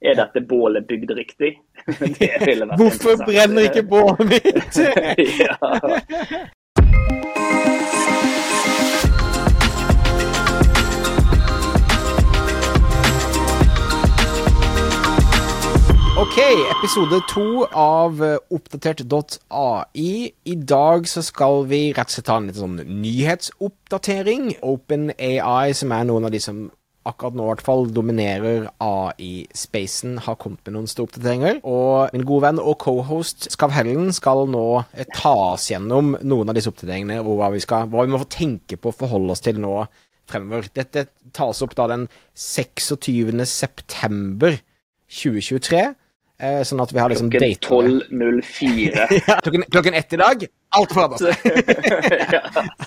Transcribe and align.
Er 0.00 0.14
dette 0.14 0.40
bålet 0.48 0.86
bygd 0.86 1.10
riktig? 1.16 1.56
Hvorfor 2.78 3.16
brenner 3.24 3.62
ikke 3.62 3.82
bålet 3.82 4.28
mitt? 4.28 4.76
ja. 5.40 5.56
Ok, 16.16 16.38
episode 16.76 17.22
to 17.32 17.64
av 17.72 18.22
eh, 18.24 18.36
oppdatert.ai. 18.52 20.32
I 20.44 20.54
dag 20.54 21.08
så 21.08 21.24
skal 21.24 21.64
vi 21.72 21.92
rett 21.96 22.12
og 22.12 22.18
slett 22.18 22.28
ta 22.28 22.36
en 22.36 22.50
litt 22.50 22.60
sånn 22.60 22.82
nyhetsoppdatering. 23.00 24.58
OpenAI, 24.60 25.72
som 25.72 25.96
er 25.96 26.04
noen 26.08 26.28
av 26.28 26.36
de 26.36 26.40
som 26.44 26.66
akkurat 27.06 27.36
nå 27.36 27.44
i 27.46 27.50
hvert 27.52 27.64
fall 27.64 27.86
dominerer 27.94 28.66
AI-spacen, 28.82 30.18
har 30.26 30.38
kommet 30.40 30.62
med 30.66 30.76
noen 30.76 30.88
store 30.90 31.08
oppdateringer. 31.10 31.60
Og 31.66 32.14
min 32.14 32.26
gode 32.28 32.46
venn 32.48 32.62
og 32.62 32.78
cohost 32.82 33.48
Skav 33.52 33.74
Hellen 33.76 34.10
skal 34.16 34.44
nå 34.50 34.66
tas 34.90 35.12
ta 35.14 35.34
oss 35.52 35.68
gjennom 35.70 36.16
noen 36.26 36.50
av 36.50 36.58
disse 36.58 36.72
oppdateringene, 36.72 37.20
og 37.22 37.40
hva 37.40 37.52
vi, 37.54 37.62
skal, 37.64 37.88
hva 37.92 38.06
vi 38.06 38.14
må 38.14 38.22
tenke 38.32 38.78
på 38.80 38.92
å 38.92 38.98
forholde 39.04 39.36
oss 39.36 39.44
til 39.44 39.60
nå 39.62 39.84
fremover. 40.30 40.70
Dette 40.74 41.06
tas 41.36 41.62
opp 41.62 41.76
da 41.78 41.88
den 41.92 42.08
26. 42.34 43.44
september 43.46 44.58
2023. 45.06 45.84
Eh, 46.36 46.60
sånn 46.68 46.82
at 46.84 46.90
vi 46.92 47.00
har 47.00 47.08
liksom 47.08 47.30
Klokken 47.32 47.54
12.04. 47.64 49.04
ja, 49.28 49.36
klokken, 49.40 49.62
klokken 49.72 49.94
ett 49.96 50.12
i 50.12 50.18
dag. 50.20 50.42
Alt 50.76 50.92
forandrer 50.92 51.32
seg. 51.32 52.34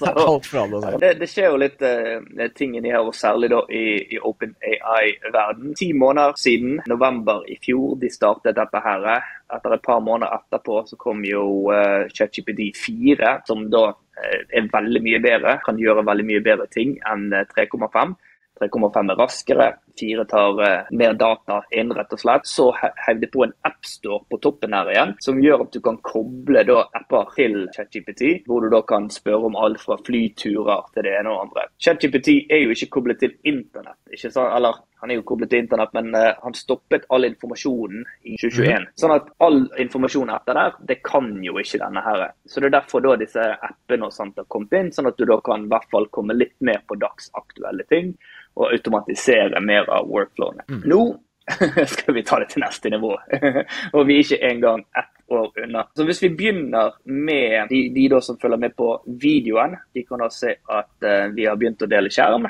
Alt 0.12 0.46
forandrer 0.46 0.84
seg. 0.84 0.98
Det, 1.02 1.10
det, 1.18 1.30
skjer 1.32 1.48
jo 1.50 1.58
litt 1.58 1.82
uh, 1.82 2.46
ting 2.54 2.76
inni 2.78 2.94
her, 2.94 3.02
og 3.10 3.18
særlig 3.18 3.50
da 3.50 3.64
i, 3.74 3.82
i 4.14 4.22
Open 4.22 4.54
AI-verden. 4.62 5.74
Ti 5.80 5.90
måneder 5.98 6.38
siden, 6.38 6.78
november 6.92 7.42
i 7.50 7.58
fjor, 7.58 7.98
de 7.98 8.14
startet 8.14 8.60
dette 8.60 8.84
her. 8.86 9.10
Etter 9.50 9.78
et 9.80 9.86
par 9.88 10.06
måneder 10.06 10.38
etterpå 10.38 10.84
så 10.92 11.02
kom 11.02 11.26
jo 11.26 11.72
uh, 11.74 12.06
ChatGPD 12.14 12.68
4, 12.78 13.40
som 13.50 13.66
da 13.74 13.88
uh, 13.90 14.40
er 14.46 14.70
veldig 14.70 15.06
mye 15.10 15.26
bedre. 15.26 15.58
Kan 15.66 15.82
gjøre 15.82 16.06
veldig 16.06 16.30
mye 16.36 16.46
bedre 16.46 16.70
ting 16.70 17.00
enn 17.02 17.32
3,5. 17.56 18.14
3,5 18.60 19.14
er 19.14 19.18
raskere, 19.18 19.68
4 20.00 20.26
tar 20.32 20.62
uh, 20.62 20.90
mer 20.92 21.16
data 21.20 21.62
inn, 21.76 21.94
rett 21.96 22.14
og 22.16 22.22
slett. 22.22 22.48
Så 22.50 22.70
heiv 22.80 23.22
de 23.22 23.30
på 23.32 23.46
en 23.46 23.56
appstore 23.68 24.24
på 24.32 24.42
toppen 24.44 24.76
her 24.76 24.92
igjen, 24.94 25.16
som 25.24 25.42
gjør 25.44 25.66
at 25.66 25.76
du 25.76 25.82
kan 25.86 26.00
koble 26.06 26.64
da, 26.68 26.84
apper 27.00 27.34
til 27.36 27.58
ChatGPT, 27.76 28.46
hvor 28.48 28.64
du 28.64 28.72
da 28.74 28.82
kan 28.88 29.10
spørre 29.14 29.50
om 29.50 29.58
alt 29.60 29.82
fra 29.84 30.00
flyturer 30.06 30.86
til 30.94 31.08
det 31.08 31.16
ene 31.20 31.34
og 31.34 31.48
andre. 31.48 31.68
ChatGPT 31.82 32.46
er 32.50 32.66
jo 32.66 32.76
ikke 32.76 32.94
koblet 33.00 33.24
til 33.24 33.36
internett, 33.48 34.00
ikke 34.14 34.32
sant? 34.32 34.54
eller 34.56 34.84
han 35.00 35.12
er 35.12 35.20
jo 35.20 35.24
koblet 35.28 35.52
til 35.54 35.64
internett, 35.64 35.94
men 35.96 36.12
uh, 36.16 36.34
han 36.44 36.56
stoppet 36.58 37.06
all 37.14 37.28
informasjonen 37.28 38.04
i 38.28 38.36
2021. 38.36 38.84
Mm. 38.84 38.88
Sånn 39.00 39.16
at 39.16 39.30
all 39.46 39.62
informasjon 39.80 40.34
etter 40.36 40.60
der, 40.60 40.76
det 40.90 41.00
kan 41.08 41.32
jo 41.46 41.56
ikke 41.62 41.80
denne 41.80 42.04
her. 42.04 42.26
Så 42.50 42.60
det 42.60 42.70
er 42.70 42.76
derfor 42.82 43.06
da 43.06 43.16
disse 43.20 43.46
appene 43.56 44.10
og 44.10 44.16
sånt 44.16 44.42
har 44.42 44.50
kommet 44.52 44.76
inn, 44.76 44.92
sånn 44.96 45.08
at 45.08 45.20
du 45.20 45.24
da 45.30 45.40
kan 45.46 45.64
i 45.64 45.72
hvert 45.72 45.88
fall 45.94 46.10
komme 46.16 46.36
litt 46.36 46.58
mer 46.66 46.84
på 46.88 47.00
dagsaktuelle 47.00 47.88
ting 47.92 48.12
og 48.60 48.74
automatisere 48.74 49.62
mer 49.64 49.88
av 49.90 50.10
workflowene. 50.10 50.66
Mm. 50.70 50.84
Nå 50.90 51.04
skal 51.88 52.14
vi 52.14 52.24
ta 52.24 52.40
det 52.40 52.52
til 52.54 52.62
neste 52.62 52.92
nivå, 52.94 53.16
og 53.96 54.04
vi 54.06 54.20
er 54.20 54.26
ikke 54.26 54.44
engang 54.52 54.84
ett 54.98 55.16
år 55.32 55.52
unna. 55.64 55.88
Så 55.96 56.06
Hvis 56.06 56.24
vi 56.24 56.30
begynner 56.30 56.94
med 57.04 57.70
de, 57.70 57.82
de 57.96 58.22
som 58.22 58.38
følger 58.38 58.58
med 58.58 58.76
på 58.76 58.92
videoen, 59.22 59.76
de 59.94 60.04
kan 60.06 60.22
da 60.22 60.30
se 60.34 60.56
at 60.66 61.06
uh, 61.06 61.28
vi 61.34 61.46
har 61.46 61.58
begynt 61.58 61.86
å 61.86 61.90
dele 61.90 62.12
skjerm. 62.14 62.48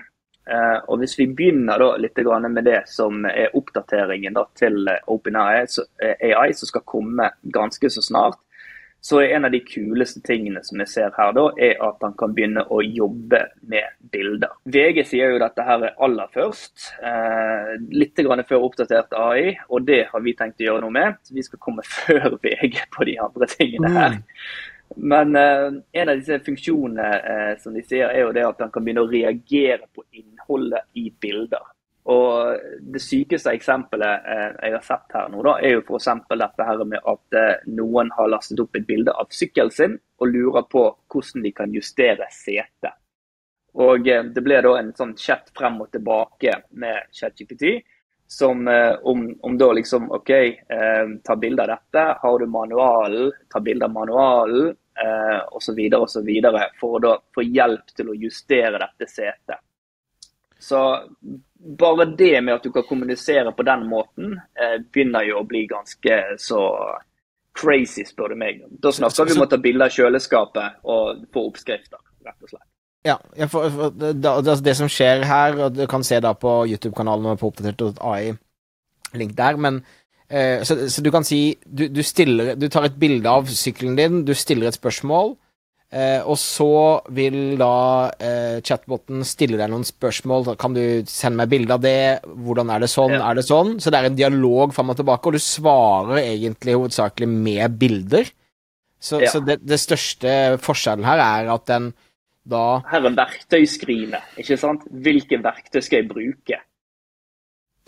Uh, 0.49 0.77
og 0.87 0.99
Hvis 0.99 1.17
vi 1.19 1.27
begynner 1.27 1.83
litt 1.99 2.19
med 2.49 2.63
det 2.65 2.81
som 2.87 3.25
er 3.25 3.55
oppdateringen 3.55 4.33
da, 4.33 4.45
til 4.55 4.87
OpenAI, 5.07 5.65
så, 5.67 5.83
uh, 6.03 6.15
AI, 6.19 6.53
som 6.53 6.67
skal 6.67 6.85
komme 6.85 7.31
ganske 7.43 7.89
så 7.89 8.01
snart, 8.01 8.39
så 9.01 9.21
en 9.21 9.45
av 9.45 9.51
de 9.51 9.59
kuleste 9.63 10.21
tingene 10.25 10.59
som 10.63 10.81
jeg 10.83 10.91
ser 10.91 11.13
her, 11.15 11.31
da, 11.35 11.45
er 11.55 11.77
at 11.85 12.01
han 12.03 12.15
kan 12.19 12.33
begynne 12.35 12.65
å 12.67 12.81
jobbe 12.83 13.41
med 13.71 13.95
bilder. 14.11 14.57
VG 14.67 15.05
sier 15.07 15.33
jo 15.33 15.39
dette 15.39 15.63
her 15.63 15.85
aller 15.95 16.33
først, 16.33 16.89
eh, 16.99 17.77
litt 17.95 18.19
grann 18.19 18.43
før 18.49 18.67
oppdatert 18.67 19.15
AI, 19.15 19.55
og 19.69 19.87
det 19.87 20.01
har 20.11 20.25
vi 20.25 20.35
tenkt 20.35 20.59
å 20.59 20.67
gjøre 20.67 20.83
noe 20.83 20.97
med. 20.97 21.21
Så 21.23 21.37
vi 21.37 21.45
skal 21.47 21.63
komme 21.63 21.85
før 21.95 22.35
VG 22.43 22.81
på 22.91 23.07
de 23.07 23.15
andre 23.23 23.47
tingene 23.55 23.93
her. 23.95 24.19
Men 24.95 25.35
eh, 25.35 25.67
en 26.01 26.11
av 26.11 26.19
disse 26.19 26.41
funksjonene 26.43 27.09
eh, 27.33 27.51
som 27.63 27.75
de 27.75 27.83
sier, 27.85 28.09
er 28.09 28.25
jo 28.25 28.35
det 28.35 28.47
at 28.47 28.63
han 28.65 28.71
kan 28.73 28.83
begynne 28.83 29.05
å 29.05 29.11
reagere 29.11 29.85
på 29.95 30.03
innholdet 30.11 30.89
i 30.99 31.07
bilder. 31.21 31.63
Og 32.09 32.61
Det 32.93 33.01
sykeste 33.03 33.51
eksempelet 33.53 34.29
eh, 34.33 34.47
jeg 34.65 34.75
har 34.77 34.85
sett 34.85 35.13
her 35.13 35.27
nå, 35.29 35.43
da, 35.45 35.57
er 35.61 35.75
jo 35.75 35.83
f.eks. 35.83 36.07
dette 36.31 36.65
her 36.65 36.81
med 36.87 37.05
at 37.11 37.37
eh, 37.37 37.67
noen 37.77 38.09
har 38.15 38.31
lastet 38.31 38.61
opp 38.63 38.79
et 38.79 38.87
bilde 38.87 39.13
av 39.13 39.29
sykkelen 39.35 39.75
sin 39.75 39.99
og 40.19 40.33
lurer 40.33 40.65
på 40.71 40.83
hvordan 41.11 41.45
de 41.45 41.53
kan 41.53 41.75
justere 41.75 42.25
setet. 42.33 42.97
Og 43.77 44.09
eh, 44.09 44.25
Det 44.33 44.43
ble 44.45 44.61
da 44.65 44.73
en 44.79 44.91
sånn 44.97 45.15
chat 45.19 45.53
frem 45.55 45.77
og 45.85 45.91
tilbake 45.93 46.57
med 46.81 47.13
ChatGPT. 47.13 47.79
Som 48.29 48.67
om, 48.69 49.21
om, 49.41 49.55
da 49.57 49.71
liksom 49.73 50.11
OK, 50.13 50.27
ta 51.25 51.35
bilde 51.41 51.63
av 51.63 51.71
dette. 51.71 52.03
Har 52.21 52.35
du 52.37 52.45
manualen, 52.45 53.31
ta 53.49 53.57
bilde 53.57 53.87
av 53.87 53.95
manualen. 53.95 54.67
Eh, 54.99 55.39
osv. 55.51 55.79
osv. 55.95 56.29
For 56.79 56.97
å 56.97 57.01
da 57.03 57.15
få 57.35 57.43
hjelp 57.45 57.93
til 57.95 58.11
å 58.11 58.17
justere 58.19 58.81
dette 58.81 59.07
setet. 59.07 59.61
Så 60.59 60.79
bare 61.79 62.05
det 62.05 62.41
med 62.43 62.53
at 62.55 62.63
du 62.63 62.71
kan 62.71 62.87
kommunisere 62.87 63.51
på 63.55 63.63
den 63.67 63.85
måten, 63.89 64.39
eh, 64.59 64.79
begynner 64.93 65.27
jo 65.27 65.39
å 65.39 65.47
bli 65.47 65.65
ganske 65.67 66.19
så 66.39 66.63
crazy, 67.59 68.05
spør 68.07 68.33
du 68.33 68.39
meg. 68.39 68.63
Da 68.69 68.91
snakker 68.95 69.27
vi 69.27 69.37
om 69.37 69.45
å 69.45 69.49
ta 69.49 69.59
bilde 69.61 69.87
av 69.87 69.95
kjøleskapet 69.95 70.83
og 70.83 71.25
få 71.33 71.45
oppskrifter, 71.49 71.99
rett 72.25 72.43
og 72.43 72.51
slett. 72.51 72.67
Ja, 73.07 73.15
for, 73.47 73.69
for 73.71 73.95
det, 73.95 74.27
altså 74.27 74.59
det, 74.63 74.75
som 74.75 74.91
skjer 74.91 75.23
her, 75.27 75.55
og 75.65 75.77
du 75.77 75.85
kan 75.87 76.03
se 76.03 76.19
da 76.23 76.33
på 76.35 76.61
YouTube-kanalen 76.67 77.31
og 77.31 77.39
på 77.39 77.51
oppdatert.ai, 77.51 78.35
link 79.19 79.35
der, 79.37 79.59
men 79.59 79.79
eh, 80.27 80.65
så, 80.67 80.75
så, 80.91 81.03
du 81.03 81.11
kan 81.11 81.23
si 81.27 81.57
du, 81.63 81.87
du, 81.87 82.01
stiller, 82.03 82.57
du 82.59 82.67
tar 82.67 82.89
et 82.89 82.99
bilde 82.99 83.31
av 83.31 83.47
sykkelen 83.47 83.95
din, 83.99 84.19
du 84.27 84.33
stiller 84.35 84.69
et 84.69 84.77
spørsmål, 84.77 85.37
Eh, 85.89 86.21
og 86.21 86.37
så 86.37 87.01
vil 87.17 87.55
da 87.57 88.11
eh, 88.21 88.59
chatboten 88.61 89.23
stille 89.25 89.57
deg 89.57 89.71
noen 89.71 89.87
spørsmål. 89.87 90.51
Kan 90.61 90.75
du 90.77 90.83
sende 91.09 91.39
meg 91.41 91.49
bilde 91.49 91.73
av 91.73 91.81
det? 91.81 92.01
Hvordan 92.29 92.69
er 92.69 92.83
det 92.83 92.91
sånn? 92.93 93.15
Ja. 93.17 93.23
Er 93.31 93.39
det 93.39 93.47
sånn? 93.47 93.79
Så 93.81 93.89
det 93.89 93.97
er 93.97 94.09
en 94.11 94.19
dialog 94.19 94.75
fram 94.75 94.93
og 94.93 94.99
tilbake, 94.99 95.31
og 95.31 95.39
du 95.39 95.41
svarer 95.41 96.21
egentlig 96.21 96.77
hovedsakelig 96.77 97.29
med 97.31 97.79
bilder. 97.81 98.29
Så, 99.01 99.23
ja. 99.23 99.31
så 99.33 99.41
det, 99.41 99.61
det, 99.65 99.79
største 99.81 100.31
forskjellen 100.61 101.07
her 101.07 101.23
er 101.23 101.49
at 101.55 101.65
den 101.71 101.93
da 102.49 102.79
Her 102.89 103.05
er 103.05 103.13
verktøyskrinet, 103.17 104.33
ikke 104.41 104.57
sant? 104.57 104.85
Hvilke 104.89 105.37
verktøy 105.43 105.81
skal 105.85 106.01
jeg 106.01 106.09
bruke? 106.09 106.57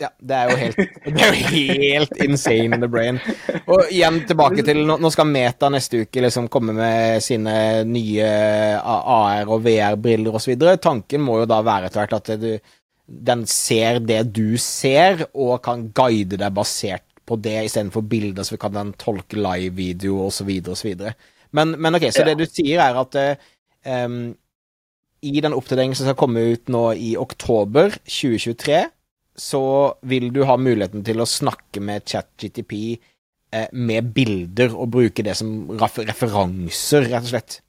Ja, 0.02 0.08
det 0.18 0.34
er 0.34 0.50
jo 0.50 0.56
helt, 0.58 0.78
det 1.06 1.22
er 1.22 1.28
jo 1.30 1.48
helt 1.52 2.22
insane 2.24 2.74
in 2.74 2.82
the 2.82 2.88
brain. 2.90 3.20
Og 3.70 3.86
igjen 3.92 4.22
tilbake 4.26 4.64
til 4.66 4.80
Nå 4.88 5.10
skal 5.14 5.28
Meta 5.30 5.68
neste 5.70 6.02
uke 6.02 6.24
liksom 6.24 6.48
komme 6.50 6.74
med 6.74 7.22
sine 7.22 7.54
nye 7.86 8.30
AR- 8.82 9.52
og 9.52 9.62
VR-briller 9.62 10.38
osv. 10.38 10.56
Tanken 10.82 11.22
må 11.22 11.42
jo 11.42 11.48
da 11.50 11.60
være 11.62 11.90
etter 11.90 12.02
hvert 12.02 12.16
at 12.18 12.32
du, 12.42 12.50
den 13.30 13.44
ser 13.46 14.00
det 14.02 14.24
du 14.34 14.56
ser, 14.58 15.28
og 15.32 15.60
kan 15.62 15.86
guide 15.94 16.40
deg 16.40 16.56
basert 16.56 17.06
på 17.28 17.38
det 17.38 17.60
istedenfor 17.68 18.02
bilder, 18.10 18.42
så 18.42 18.58
kan 18.58 18.74
den 18.74 18.90
tolke 18.98 19.38
live-video 19.38 20.24
osv. 20.26 20.50
osv. 20.72 21.06
Men, 21.54 21.76
men 21.78 21.98
ok, 21.98 22.08
så 22.10 22.26
det 22.26 22.40
du 22.40 22.48
sier, 22.48 22.82
er 22.82 22.98
at 22.98 23.20
um, 23.86 24.32
i 25.22 25.38
den 25.44 25.54
oppdateringen 25.54 25.94
som 25.94 26.08
skal 26.08 26.18
komme 26.18 26.42
ut 26.56 26.72
nå 26.72 26.82
i 26.98 27.12
oktober 27.20 27.94
2023 28.10 28.82
så 29.34 29.64
vil 30.08 30.30
du 30.32 30.42
ha 30.48 30.56
muligheten 30.60 31.04
til 31.06 31.22
å 31.22 31.28
snakke 31.28 31.80
med 31.84 32.04
ChatGTP 32.08 32.74
eh, 32.92 33.68
med 33.72 34.12
bilder 34.14 34.74
og 34.76 34.92
bruke 34.96 35.24
det 35.24 35.36
som 35.38 35.70
referanser, 35.80 37.08
rett 37.08 37.28
og 37.28 37.30
slett. 37.32 37.60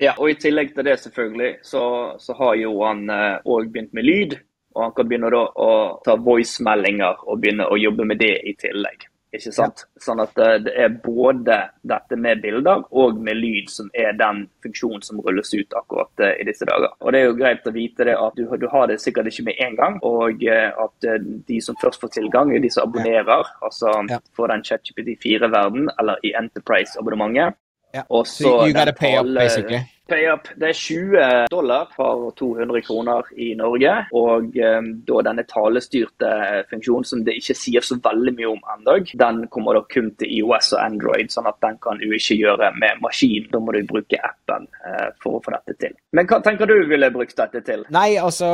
Ja, 0.00 0.14
og 0.16 0.30
i 0.32 0.38
tillegg 0.40 0.72
til 0.72 0.86
det, 0.88 0.96
selvfølgelig, 1.02 1.50
så, 1.66 1.82
så 2.16 2.36
har 2.38 2.56
jo 2.56 2.78
han 2.80 3.04
òg 3.10 3.66
eh, 3.66 3.68
begynt 3.68 3.92
med 3.96 4.08
lyd. 4.08 4.38
Og 4.70 4.84
han 4.84 4.92
kan 4.94 5.08
begynne 5.10 5.30
å 5.34 5.70
ta 6.06 6.14
voice-meldinger 6.14 7.24
og 7.26 7.40
begynne 7.42 7.66
å 7.66 7.78
jobbe 7.80 8.06
med 8.06 8.20
det 8.22 8.36
i 8.46 8.54
tillegg. 8.54 9.09
Ikke 9.30 9.52
sant? 9.54 9.84
Ja. 9.84 10.02
Sånn 10.02 10.20
at 10.24 10.38
eh, 10.42 10.56
det 10.64 10.72
er 10.74 10.94
både 11.04 11.56
dette 11.86 12.16
med 12.18 12.40
bilder 12.42 12.82
og 12.90 13.20
med 13.22 13.38
lyd 13.38 13.70
som 13.70 13.90
er 13.94 14.16
den 14.18 14.42
funksjonen 14.64 15.04
som 15.06 15.20
rulles 15.22 15.52
ut 15.54 15.76
akkurat 15.78 16.24
eh, 16.26 16.34
i 16.42 16.46
disse 16.48 16.66
dager. 16.66 16.90
Og 16.98 17.14
Det 17.14 17.20
er 17.20 17.28
jo 17.28 17.36
greit 17.38 17.68
å 17.70 17.74
vite 17.74 18.08
det 18.08 18.16
at 18.18 18.38
du, 18.38 18.42
du 18.58 18.66
har 18.72 18.90
det 18.90 18.98
sikkert 19.02 19.30
ikke 19.30 19.46
med 19.46 19.62
en 19.66 19.78
gang, 19.78 20.00
og 20.06 20.42
eh, 20.42 20.68
at 20.74 21.08
de 21.46 21.60
som 21.62 21.78
først 21.82 22.02
får 22.02 22.14
tilgang, 22.18 22.50
er 22.50 22.64
de 22.64 22.72
som 22.74 22.88
abonnerer, 22.88 23.46
ja. 23.46 23.56
altså 23.62 23.94
ja. 24.10 24.18
får 24.36 24.54
den 24.54 24.66
ChatGPT 24.66 25.14
4-verden 25.22 25.90
eller 26.00 26.26
i 26.26 26.34
Enterprise-abonnementet. 26.40 27.58
Ja. 27.94 28.02
Og 28.08 28.26
så 28.26 28.44
so 28.44 28.66
you 28.66 28.74
gotta 28.74 28.94
pay 28.94 29.16
up, 29.18 29.26
basically. 29.26 29.82
PayUp 30.10 30.50
det 30.60 30.70
er 30.70 30.76
20 30.76 31.50
dollar 31.52 31.88
for 31.94 32.30
200 32.38 32.82
kroner 32.86 33.28
i 33.38 33.52
Norge. 33.58 33.92
Og 34.16 34.56
um, 34.58 34.90
da 35.06 35.22
denne 35.30 35.46
talestyrte 35.48 36.30
funksjonen 36.70 37.06
som 37.08 37.24
det 37.26 37.36
ikke 37.40 37.56
sier 37.58 37.86
så 37.86 37.98
veldig 38.02 38.34
mye 38.38 38.50
om 38.50 38.60
ennå, 38.74 38.98
den 39.22 39.44
kommer 39.52 39.78
da 39.78 39.84
kun 39.90 40.10
til 40.20 40.32
IOS 40.40 40.72
og 40.76 40.82
Android, 40.84 41.32
sånn 41.32 41.48
at 41.50 41.60
den 41.64 41.78
kan 41.82 42.00
du 42.00 42.08
ikke 42.10 42.38
gjøre 42.40 42.72
med 42.78 43.02
maskin. 43.04 43.48
Da 43.52 43.62
må 43.62 43.74
du 43.76 43.82
bruke 43.88 44.20
appen 44.20 44.68
uh, 44.84 45.08
for 45.22 45.38
å 45.38 45.42
få 45.44 45.54
dette 45.56 45.78
til. 45.86 45.96
Men 46.16 46.28
hva 46.30 46.40
tenker 46.44 46.68
du 46.70 46.76
ville 46.90 47.12
brukt 47.14 47.36
dette 47.38 47.62
til? 47.66 47.86
Nei, 47.94 48.08
altså, 48.20 48.50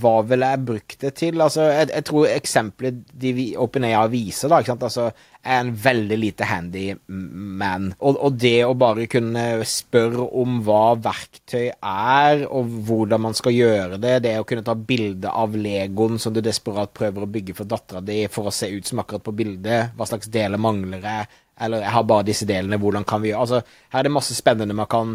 hva 0.00 0.16
ville 0.26 0.52
jeg 0.52 0.64
brukt 0.72 0.98
det 1.02 1.14
til? 1.20 1.40
Altså, 1.44 1.68
jeg, 1.70 1.90
jeg 1.92 2.08
tror 2.08 2.28
eksempelet 2.32 3.02
de 3.26 3.48
OpenAI 3.60 4.06
viser, 4.12 4.52
da, 4.52 4.60
ikke 4.62 4.74
sant? 4.74 4.86
Altså, 4.88 5.10
er 5.46 5.62
en 5.62 5.72
veldig 5.78 6.18
lite 6.18 6.46
handy 6.48 6.84
man. 7.06 7.92
Og, 7.98 8.18
og, 8.18 8.36
det 8.42 8.64
å 8.66 8.74
bare 8.78 9.06
kunne 9.10 9.44
spørre 9.68 10.26
om 10.40 10.60
hva 10.66 10.96
verktøy 10.98 11.70
er, 11.70 12.44
og 12.50 12.72
hvordan 12.88 13.24
man 13.28 13.36
skal 13.38 13.56
gjøre 13.56 14.00
det, 14.02 14.18
det 14.26 14.36
å 14.40 14.46
kunne 14.48 14.66
ta 14.66 14.76
bilde 14.76 15.32
av 15.32 15.56
legoen 15.56 16.20
som 16.22 16.34
du 16.34 16.42
desperat 16.44 16.94
prøver 16.96 17.24
å 17.24 17.30
bygge 17.30 17.56
for 17.56 17.70
dattera 17.70 18.02
di 18.04 18.24
for 18.32 18.50
å 18.50 18.54
se 18.54 18.70
ut 18.72 18.88
som 18.88 19.02
akkurat 19.02 19.24
på 19.26 19.36
bildet, 19.36 19.94
hva 19.96 20.08
slags 20.08 20.30
deler 20.32 20.60
mangler 20.60 21.04
jeg, 21.04 21.28
eller 21.64 21.86
jeg 21.86 21.94
har 21.94 22.08
bare 22.08 22.28
disse 22.28 22.48
delene, 22.48 22.80
hvordan 22.80 23.06
kan 23.08 23.22
vi 23.22 23.30
gjøre 23.32 23.44
Altså, 23.46 23.62
her 23.94 24.02
er 24.02 24.08
det 24.08 24.16
masse 24.16 24.34
spennende 24.36 24.76
man 24.76 24.90
kan, 24.90 25.14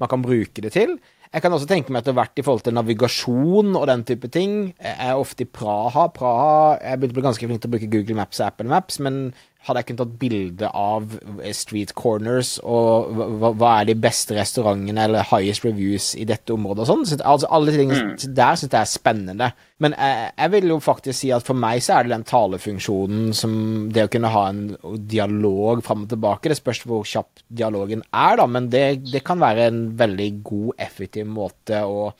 man 0.00 0.08
kan 0.08 0.24
bruke 0.24 0.64
det 0.64 0.72
til. 0.76 0.96
Jeg 1.32 1.40
kan 1.40 1.54
også 1.56 1.68
tenke 1.68 1.92
meg 1.92 2.02
etter 2.02 2.12
hvert 2.16 2.36
i 2.36 2.42
forhold 2.44 2.66
til 2.66 2.74
navigasjon 2.76 3.76
og 3.78 3.86
den 3.88 4.02
type 4.04 4.28
ting. 4.32 4.56
Jeg 4.76 4.96
er 5.00 5.16
ofte 5.16 5.46
i 5.46 5.48
Praha. 5.48 6.10
Praha 6.12 6.76
Jeg 6.76 7.00
begynte 7.00 7.16
å 7.16 7.18
bli 7.18 7.24
ganske 7.24 7.48
flink 7.48 7.62
til 7.62 7.70
å 7.70 7.72
bruke 7.72 7.88
Google 7.94 8.16
Maps 8.18 8.42
og 8.42 8.50
Apple 8.50 8.68
Maps, 8.68 8.98
men 9.00 9.22
hadde 9.66 9.82
jeg 9.82 9.88
kunnet 9.88 10.00
tatt 10.02 10.14
bilde 10.18 10.68
av 10.74 11.12
street 11.54 11.92
corners 11.98 12.56
og 12.66 13.12
hva, 13.14 13.52
hva, 13.52 13.72
er 13.78 13.90
de 13.92 13.96
beste 14.02 14.34
restaurantene 14.34 15.04
eller 15.06 15.28
highest 15.30 15.66
reviews 15.66 16.12
i 16.18 16.26
dette 16.28 16.54
området 16.54 16.82
og 16.82 16.90
sånn. 16.90 17.04
Så, 17.06 17.18
altså, 17.20 17.50
alle 17.54 17.74
ting 17.76 17.92
mm. 17.92 18.16
der 18.34 18.58
syns 18.58 18.72
jeg 18.72 18.80
er 18.80 18.90
spennende. 18.90 19.50
Men 19.82 19.94
jeg, 19.94 20.32
jeg, 20.34 20.52
vil 20.56 20.74
jo 20.74 20.80
faktisk 20.82 21.18
si 21.20 21.30
at 21.34 21.46
for 21.46 21.58
meg 21.58 21.82
så 21.84 21.96
er 21.96 22.06
det 22.08 22.14
den 22.16 22.26
talefunksjonen 22.32 23.30
som 23.38 23.54
det 23.94 24.08
å 24.08 24.12
kunne 24.12 24.34
ha 24.34 24.44
en 24.50 24.64
dialog 25.10 25.84
fram 25.86 26.06
og 26.06 26.12
tilbake. 26.12 26.50
Det 26.50 26.58
spørs 26.58 26.82
hvor 26.88 27.06
kjapp 27.06 27.46
dialogen 27.46 28.02
er, 28.10 28.36
da, 28.42 28.48
men 28.50 28.68
det, 28.72 28.86
det 29.12 29.22
kan 29.26 29.42
være 29.42 29.70
en 29.70 29.82
veldig 29.98 30.30
god, 30.42 30.76
effektiv 30.90 31.30
måte 31.30 31.84
å 31.86 32.10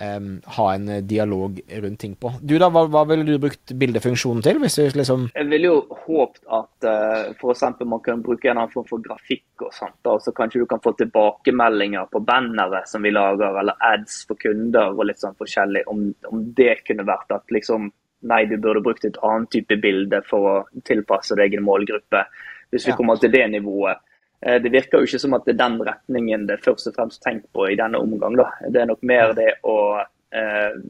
um, 0.00 0.40
ha 0.56 0.74
en 0.74 0.88
eh, 0.88 1.02
dialog 1.02 1.60
rundt 1.82 2.00
ting 2.00 2.14
på. 2.16 2.32
Du 2.40 2.56
da, 2.58 2.70
hva, 2.72 2.84
hva 2.90 3.04
ville 3.08 3.26
du 3.26 3.38
brukt 3.42 3.72
bildefunksjonen 3.76 4.42
til? 4.44 4.60
hvis 4.62 4.78
du 4.78 4.98
liksom... 4.98 5.28
Jeg 5.34 5.48
ville 5.50 5.70
jo 5.70 5.76
håpet 6.06 6.42
at 6.46 6.88
uh, 6.88 6.90
eh, 6.90 7.36
f.eks. 7.36 7.64
man 7.84 8.02
kan 8.04 8.24
bruke 8.24 8.50
en 8.50 8.58
annen 8.58 8.72
form 8.72 8.88
for 8.88 9.04
grafikk 9.04 9.66
og 9.66 9.72
sånt. 9.76 9.98
da, 10.06 10.16
så 10.22 10.34
Kanskje 10.36 10.64
du 10.64 10.68
kan 10.70 10.82
få 10.82 10.94
tilbakemeldinger 10.98 12.10
på 12.12 12.22
bannere 12.24 12.82
som 12.90 13.04
vi 13.06 13.14
lager, 13.14 13.60
eller 13.62 13.80
ads 13.92 14.22
for 14.28 14.40
kunder 14.40 14.94
og 14.96 15.06
litt 15.08 15.22
sånn 15.22 15.38
forskjellig. 15.38 15.86
Om, 15.90 16.06
om 16.32 16.44
det 16.56 16.80
kunne 16.86 17.08
vært 17.08 17.36
at 17.36 17.50
liksom 17.54 17.90
Nei, 18.28 18.42
du 18.44 18.58
burde 18.60 18.82
brukt 18.84 19.06
et 19.08 19.16
annet 19.24 19.48
type 19.48 19.78
bilde 19.80 20.18
for 20.28 20.44
å 20.44 20.82
tilpasse 20.84 21.32
deg 21.38 21.54
en 21.56 21.62
målgruppe. 21.64 22.20
Hvis 22.68 22.84
vi 22.84 22.92
ja. 22.92 22.96
kommer 22.98 23.16
til 23.16 23.32
det 23.32 23.46
nivået, 23.48 23.96
det 24.40 24.72
virker 24.72 24.98
jo 25.00 25.08
ikke 25.08 25.20
som 25.20 25.34
at 25.36 25.44
det 25.44 25.52
er 25.52 25.60
den 25.60 25.80
retningen 25.84 26.46
det 26.48 26.62
først 26.64 26.88
og 26.88 26.96
fremst 26.96 27.20
tenkt 27.24 27.50
på 27.52 27.68
i 27.68 27.76
denne 27.76 28.00
omgang. 28.00 28.38
Da. 28.40 28.48
Det 28.72 28.82
er 28.82 28.88
nok 28.88 29.02
mer 29.04 29.34
det 29.36 29.50
å 29.68 29.76
eh, 30.00 30.80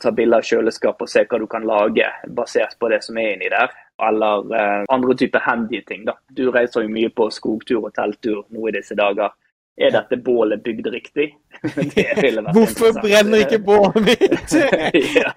ta 0.00 0.12
bilder 0.12 0.42
av 0.42 0.46
kjøleskap 0.46 1.02
og 1.02 1.10
se 1.10 1.24
hva 1.26 1.40
du 1.40 1.46
kan 1.50 1.66
lage 1.66 2.08
basert 2.28 2.78
på 2.78 2.90
det 2.92 3.02
som 3.04 3.18
er 3.18 3.34
inni 3.34 3.50
der. 3.52 3.74
Eller 4.02 4.56
eh, 4.58 4.80
andre 4.92 5.16
typer 5.18 5.44
handy 5.44 5.82
ting. 5.86 6.04
Da. 6.08 6.16
Du 6.30 6.48
reiser 6.50 6.86
jo 6.86 6.92
mye 6.92 7.12
på 7.14 7.30
skogtur 7.34 7.86
og 7.86 7.94
telttur 7.96 8.44
nå 8.50 8.68
i 8.68 8.76
disse 8.78 8.98
dager. 8.98 9.34
Er 9.82 9.88
dette 9.88 10.18
bålet 10.20 10.60
bygd 10.60 10.86
riktig? 10.92 11.30
Hvorfor 12.54 12.98
brenner 13.00 13.40
ikke 13.40 13.58
bålet 13.64 14.02
mitt? 14.04 14.52
ja. 15.16 15.32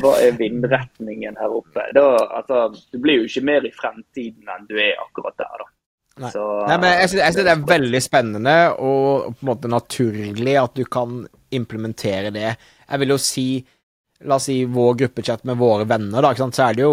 Hva 0.00 0.14
er 0.24 0.38
vindretningen 0.38 1.36
her 1.36 1.58
oppe? 1.58 1.84
Da, 1.94 2.06
altså, 2.40 2.70
du 2.88 2.96
blir 2.96 3.20
jo 3.20 3.28
ikke 3.28 3.44
mer 3.50 3.68
i 3.68 3.74
fremtiden 3.76 4.48
enn 4.48 4.64
du 4.70 4.78
er 4.80 4.96
akkurat 5.04 5.36
der. 5.36 5.52
da. 5.60 5.68
Nei. 6.20 6.30
Så, 6.34 6.44
Nei, 6.68 6.76
men 6.82 6.96
jeg 6.98 7.12
synes, 7.14 7.40
det 7.40 7.52
er 7.52 7.66
veldig 7.70 8.00
spennende 8.04 8.56
og 8.76 9.30
på 9.32 9.44
en 9.44 9.50
måte 9.50 9.72
naturlig 9.72 10.56
at 10.60 10.74
du 10.76 10.84
kan 10.84 11.22
implementere 11.54 12.32
det. 12.34 12.54
Jeg 12.86 13.02
vil 13.02 13.14
jo 13.16 13.20
si 13.22 13.50
La 14.28 14.36
oss 14.36 14.50
si 14.50 14.66
vår 14.68 14.98
gruppechat 15.00 15.46
med 15.48 15.56
våre 15.56 15.86
venner, 15.88 16.20
da, 16.20 16.34
så 16.36 16.66
er 16.66 16.74
det 16.76 16.82
jo 16.84 16.90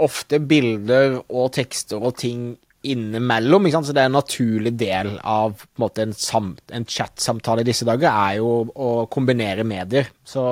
ofte 0.00 0.38
bilder 0.40 1.18
og 1.28 1.50
tekster 1.52 2.00
og 2.00 2.14
ting 2.16 2.54
innimellom. 2.82 3.66
Ikke 3.66 3.76
sant? 3.76 3.88
Så 3.88 3.94
det 3.94 4.02
er 4.02 4.10
en 4.10 4.16
naturlig 4.16 4.72
del 4.80 5.10
av 5.18 5.54
på 5.58 5.66
en, 5.68 5.82
måte, 5.84 6.06
en, 6.06 6.14
samt, 6.16 6.62
en 6.74 6.86
chatsamtale 6.88 7.60
i 7.60 7.68
disse 7.68 7.86
dager, 7.88 8.08
er 8.08 8.38
jo 8.40 8.54
å 8.72 8.90
kombinere 9.12 9.66
medier. 9.68 10.08
Så 10.24 10.44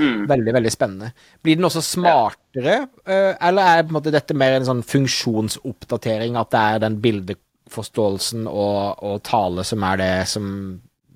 mm. 0.00 0.26
veldig, 0.30 0.56
veldig 0.58 0.72
spennende. 0.74 1.12
Blir 1.42 1.60
den 1.60 1.68
også 1.70 1.84
smartere, 1.86 2.80
ja. 2.82 2.88
Eh, 3.06 3.32
eller 3.48 3.70
er 3.70 3.84
på 3.84 3.94
en 3.94 4.00
måte 4.00 4.14
dette 4.14 4.36
mer 4.36 4.58
en 4.58 4.68
sånn 4.68 4.82
funksjonsoppdatering, 4.86 6.34
at 6.40 6.52
det 6.52 6.64
er 6.66 6.84
den 6.88 6.98
bildet 7.04 7.40
forståelsen 7.70 8.46
og, 8.50 9.02
og 9.06 9.22
tale 9.26 9.64
som 9.66 9.86
er 9.86 10.00
det 10.00 10.12
som 10.30 10.46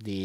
de 0.04 0.24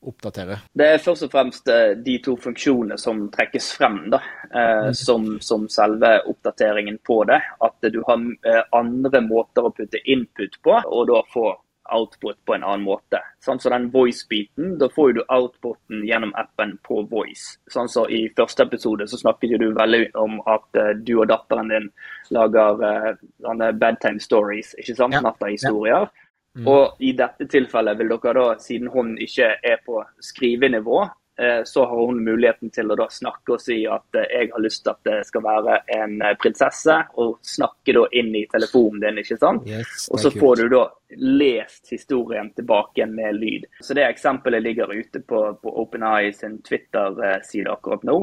oppdaterer? 0.00 0.62
Det 0.72 0.86
er 0.94 1.02
først 1.02 1.26
og 1.26 1.32
fremst 1.32 1.68
eh, 1.68 1.92
de 2.04 2.16
to 2.24 2.36
funksjonene 2.40 2.96
som 3.00 3.26
trekkes 3.32 3.70
frem 3.76 3.98
da, 4.12 4.20
eh, 4.48 4.86
mm. 4.88 4.94
som, 4.96 5.26
som, 5.44 5.66
selve 5.72 6.14
oppdateringen 6.30 7.00
på 7.06 7.22
det. 7.28 7.40
At 7.60 7.90
du 7.92 8.00
har 8.06 8.22
eh, 8.48 8.62
andre 8.76 9.22
måter 9.26 9.68
å 9.68 9.74
putte 9.76 10.00
input 10.04 10.56
på, 10.64 10.78
og 10.80 11.10
da 11.12 11.20
få 11.32 11.52
output 11.92 12.38
på 12.46 12.54
en 12.54 12.64
annen 12.64 12.84
måte. 12.86 13.20
Sånn 13.44 13.60
så 13.60 13.72
den 13.72 13.90
voice-biten, 13.92 14.78
Da 14.78 14.88
får 14.88 15.12
du 15.16 15.22
outputen 15.28 16.04
gjennom 16.06 16.32
appen 16.34 16.76
på 16.86 17.02
voice. 17.10 17.58
Sånn 17.70 17.88
så 17.88 18.06
I 18.08 18.28
første 18.36 18.66
episode 18.68 19.06
så 19.08 19.20
snakket 19.20 19.60
du 19.60 19.70
veldig 19.74 20.10
om 20.14 20.40
at 20.46 20.66
uh, 20.78 20.92
du 20.94 21.16
og 21.18 21.28
datteren 21.28 21.68
din 21.68 21.90
lager 22.30 22.82
uh, 22.82 23.70
bedtime 23.72 24.20
stories, 24.20 24.74
ikke 24.78 24.96
sant? 24.96 25.14
Ja. 25.14 25.24
Nattahistorier. 25.24 26.08
Ja. 26.08 26.26
Mm. 26.58 26.66
Og 26.66 26.98
i 26.98 27.12
dette 27.14 27.46
tilfellet 27.46 27.98
vil 27.98 28.10
dere 28.10 28.34
da, 28.34 28.46
siden 28.58 28.90
hun 28.90 29.14
ikke 29.22 29.52
er 29.62 29.82
på 29.86 30.02
skrivenivå, 30.18 31.04
Eh, 31.04 31.18
så 31.64 31.84
har 31.86 32.06
hun 32.06 32.24
muligheten 32.24 32.70
til 32.70 32.90
å 32.90 32.96
da 32.98 33.06
snakke 33.10 33.54
og 33.54 33.62
si 33.62 33.78
at 33.88 34.18
eh, 34.18 34.28
jeg 34.34 34.50
har 34.52 34.62
lyst 34.64 34.82
til 34.84 34.92
at 34.92 35.00
det 35.08 35.18
skal 35.28 35.44
være 35.46 35.78
en 35.96 36.18
eh, 36.20 36.36
prinsesse, 36.40 36.96
og 37.22 37.38
snakke 37.46 37.94
da 37.96 38.04
inn 38.20 38.34
i 38.36 38.44
telefonen 38.50 39.00
din, 39.04 39.22
ikke 39.22 39.38
sant. 39.40 39.68
Yes, 39.68 40.08
og 40.10 40.20
så 40.20 40.32
får 40.34 40.62
du 40.62 40.74
da 40.74 40.84
lest 41.16 41.90
historien 41.94 42.52
tilbake 42.54 43.00
igjen 43.00 43.16
med 43.16 43.40
lyd. 43.40 43.66
Så 43.80 43.96
det 43.96 44.04
eksempelet 44.06 44.62
ligger 44.62 44.92
ute 44.92 45.22
på, 45.24 45.42
på 45.62 45.74
OpenEye 45.82 46.32
sin 46.36 46.60
Twitter-side 46.66 47.72
akkurat 47.72 48.04
nå 48.06 48.20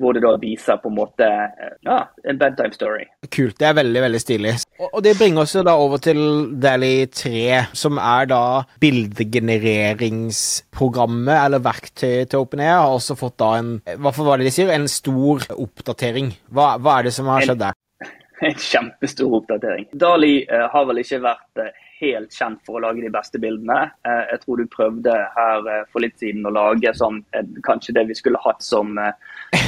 hvor 0.00 0.16
det 0.16 0.22
da 0.24 0.32
viser 0.40 0.76
på 0.82 0.88
en 0.90 0.98
måte 0.98 1.26
ja, 1.86 1.98
en 2.24 2.38
bedtime 2.40 2.72
story. 2.74 3.04
Kult. 3.30 3.58
Det 3.60 3.66
er 3.68 3.74
veldig, 3.78 4.00
veldig 4.06 4.20
stilig. 4.22 4.54
Og, 4.82 5.02
det 5.04 5.18
bringer 5.18 5.40
oss 5.44 5.54
da 5.66 5.74
over 5.80 5.98
til 6.02 6.20
Dali 6.62 7.06
3, 7.12 7.64
som 7.76 7.98
er 8.02 8.24
da 8.30 8.42
bildegenereringsprogrammet 8.82 11.38
eller 11.38 11.60
verktøyet 11.64 12.28
til 12.32 12.40
OpenAir. 12.44 12.78
Har 12.82 12.92
også 12.98 13.14
fått 13.18 13.38
da 13.42 13.50
en 13.60 13.70
Hva 13.84 14.10
var 14.18 14.36
det 14.38 14.46
de 14.50 14.54
sier? 14.54 14.68
En 14.74 14.88
stor 14.90 15.36
oppdatering. 15.56 16.28
Hva, 16.52 16.66
hva 16.82 16.92
er 16.98 17.02
det 17.08 17.14
som 17.16 17.26
har 17.32 17.40
skjedd 17.46 17.62
der? 17.64 17.74
En 18.44 18.58
kjempestor 18.70 19.28
oppdatering. 19.40 19.84
Dali 19.96 20.34
uh, 20.50 20.66
har 20.72 20.84
vel 20.90 20.98
ikke 21.02 21.24
vært 21.24 21.54
uh, 21.62 21.68
helt 22.00 22.34
kjent 22.34 22.60
for 22.66 22.78
å 22.78 22.84
lage 22.84 23.04
de 23.04 23.12
beste 23.12 23.40
bildene. 23.42 23.78
Eh, 24.06 24.22
jeg 24.32 24.42
tror 24.42 24.60
du 24.60 24.72
prøvde 24.72 25.14
her 25.36 25.70
eh, 25.72 25.84
for 25.92 26.04
litt 26.04 26.18
siden 26.20 26.48
å 26.48 26.54
lage 26.54 26.92
som, 26.96 27.22
eh, 27.32 27.46
kanskje 27.66 27.96
det 27.96 28.06
vi 28.10 28.18
skulle 28.18 28.42
hatt 28.44 28.64
som 28.64 28.98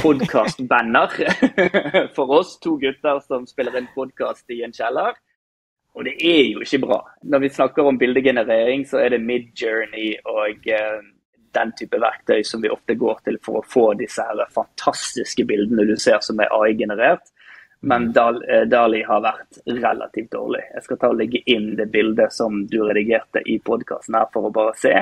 podkastbanner 0.01 1.15
for 2.15 2.35
oss. 2.39 2.57
To 2.63 2.77
gutter 2.81 3.19
som 3.25 3.47
spiller 3.49 3.77
en 3.79 3.89
podkast 3.95 4.49
i 4.53 4.61
en 4.65 4.75
kjeller. 4.75 5.17
Og 5.97 6.05
det 6.05 6.15
er 6.21 6.43
jo 6.53 6.61
ikke 6.63 6.83
bra. 6.85 6.99
Når 7.25 7.43
vi 7.43 7.49
snakker 7.55 7.87
om 7.89 7.97
bildegenerering, 7.99 8.85
så 8.87 9.01
er 9.03 9.15
det 9.15 9.23
Midjourney 9.25 10.13
og 10.29 10.69
den 11.53 11.73
type 11.77 11.99
verktøy 12.01 12.43
som 12.45 12.61
vi 12.61 12.71
ofte 12.71 12.95
går 12.95 13.19
til 13.25 13.39
for 13.43 13.59
å 13.59 13.65
få 13.65 13.85
disse 13.99 14.23
her 14.23 14.45
fantastiske 14.53 15.45
bildene 15.49 15.87
du 15.89 15.95
ser 15.99 16.21
som 16.25 16.39
er 16.39 16.53
AI-generert. 16.55 17.25
Men 17.81 18.09
mm. 18.11 18.41
eh, 18.49 18.65
Dali 18.67 19.03
har 19.07 19.23
vært 19.23 19.61
relativt 19.65 20.31
dårlig. 20.35 20.65
Jeg 20.73 20.85
skal 20.85 20.99
ta 20.99 21.11
og 21.13 21.19
legge 21.19 21.41
inn 21.47 21.71
det 21.79 21.87
bildet 21.93 22.35
som 22.35 22.65
du 22.67 22.81
redigerte 22.83 23.43
i 23.47 23.55
podkasten 23.63 24.17
her, 24.19 24.27
for 24.33 24.49
å 24.49 24.53
bare 24.53 24.75
se. 24.79 24.93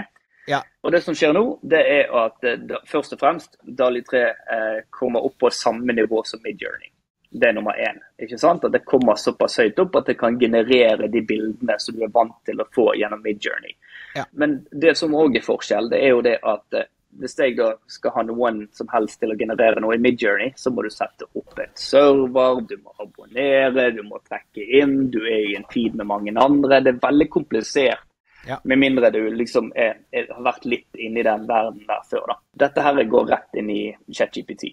Ja. 0.47 0.61
Og 0.81 0.91
Det 0.91 1.01
som 1.03 1.15
skjer 1.15 1.33
nå, 1.35 1.43
det 1.61 1.79
er 1.91 2.13
at 2.15 2.45
da, 2.69 2.79
først 2.87 3.17
og 3.17 3.19
fremst 3.19 3.57
Dali 3.61 4.01
3 4.07 4.21
eh, 4.23 4.77
kommer 4.89 5.25
opp 5.27 5.35
på 5.43 5.51
samme 5.51 5.93
nivå 5.93 6.21
som 6.25 6.39
Midjourney. 6.43 6.93
Det 7.29 7.49
er 7.49 7.53
nummer 7.57 7.75
én. 7.75 7.99
ikke 8.23 8.37
sant? 8.39 8.63
At 8.63 8.71
det 8.71 8.85
kommer 8.87 9.19
såpass 9.19 9.59
høyt 9.59 9.79
opp 9.83 9.97
at 9.99 10.07
det 10.07 10.15
kan 10.19 10.39
generere 10.39 11.09
de 11.11 11.21
bildene 11.21 11.75
som 11.83 11.97
du 11.97 12.05
er 12.07 12.13
vant 12.13 12.37
til 12.47 12.63
å 12.63 12.67
få 12.75 12.93
gjennom 12.95 13.21
Midjourney. 13.23 13.75
Ja. 14.15 14.23
Men 14.31 14.61
det 14.71 14.95
som 14.97 15.15
òg 15.15 15.35
er 15.35 15.43
forskjell, 15.43 15.91
det 15.91 15.99
er 15.99 16.15
jo 16.15 16.23
det 16.23 16.37
at 16.39 16.79
eh, 16.79 16.87
hvis 17.19 17.37
jeg 17.39 17.55
da 17.57 17.71
skal 17.91 18.13
ha 18.15 18.23
noen 18.27 18.65
som 18.75 18.87
helst 18.93 19.19
til 19.19 19.33
å 19.33 19.37
generere 19.39 19.81
noe 19.83 19.95
i 19.97 20.01
Midjourney, 20.01 20.53
så 20.55 20.71
må 20.71 20.83
du 20.85 20.91
sette 20.93 21.27
opp 21.27 21.59
et 21.59 21.75
server, 21.81 22.61
du 22.69 22.75
må 22.79 22.93
abonnere, 23.03 23.89
du 23.95 24.03
må 24.07 24.21
trekke 24.23 24.63
inn, 24.79 25.09
du 25.11 25.19
er 25.25 25.51
i 25.51 25.55
en 25.57 25.67
tid 25.71 25.97
med 25.97 26.07
mange 26.07 26.35
andre. 26.39 26.79
Det 26.83 26.93
er 26.93 27.03
veldig 27.03 27.29
komplisert 27.33 28.06
Ja. 28.47 28.59
Med 28.63 28.79
mindre 28.79 29.11
du 29.13 29.19
liksom 29.35 29.71
er, 29.75 29.99
er, 30.11 30.29
har 30.31 30.43
vært 30.45 30.65
litt 30.69 30.99
inni 30.99 31.23
den 31.25 31.47
verden 31.49 31.83
der 31.87 32.03
før. 32.09 32.25
da. 32.31 32.35
Dette 32.65 32.85
her 32.85 33.03
går 33.11 33.29
rett 33.33 33.59
inn 33.59 33.69
i 33.73 33.81
ChatGPT. 34.07 34.63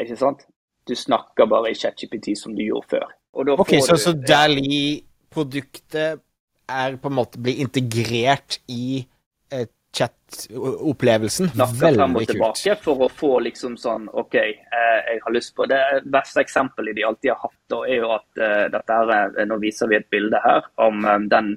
Ikke 0.00 0.18
sant? 0.18 0.46
Du 0.88 0.94
snakker 0.96 1.48
bare 1.50 1.70
i 1.70 1.78
ChatGPT 1.78 2.32
som 2.38 2.56
du 2.56 2.64
gjorde 2.64 2.96
før. 2.96 3.06
ok, 3.32 3.74
så, 3.84 3.94
du, 3.94 4.04
så 4.04 4.12
Dali-produktet 4.16 6.24
er 6.70 6.96
på 7.02 7.10
en 7.10 7.18
måte 7.18 7.40
blir 7.42 7.60
integrert 7.62 8.60
i 8.70 9.02
eh, 9.52 9.66
chat-opplevelsen. 9.96 11.50
Og 11.58 12.26
tilbake 12.26 12.76
for 12.82 13.06
å 13.06 13.08
få 13.10 13.32
liksom 13.46 13.76
sånn 13.80 14.06
OK, 14.08 14.36
eh, 14.38 14.98
jeg 15.10 15.22
har 15.24 15.34
lyst 15.34 15.54
på 15.56 15.66
Det 15.70 15.80
beste 16.06 16.44
eksempelet 16.44 16.96
de 16.96 17.06
alltid 17.08 17.34
har 17.34 17.40
hatt, 17.42 17.58
da, 17.72 17.82
er 17.86 18.04
jo 18.04 18.12
at 18.14 18.42
eh, 18.46 18.66
dette 18.72 19.00
her, 19.00 19.40
Nå 19.50 19.58
viser 19.62 19.90
vi 19.90 19.98
et 19.98 20.08
bilde 20.12 20.40
her 20.44 20.66
om 20.80 21.04
um, 21.04 21.26
den 21.30 21.56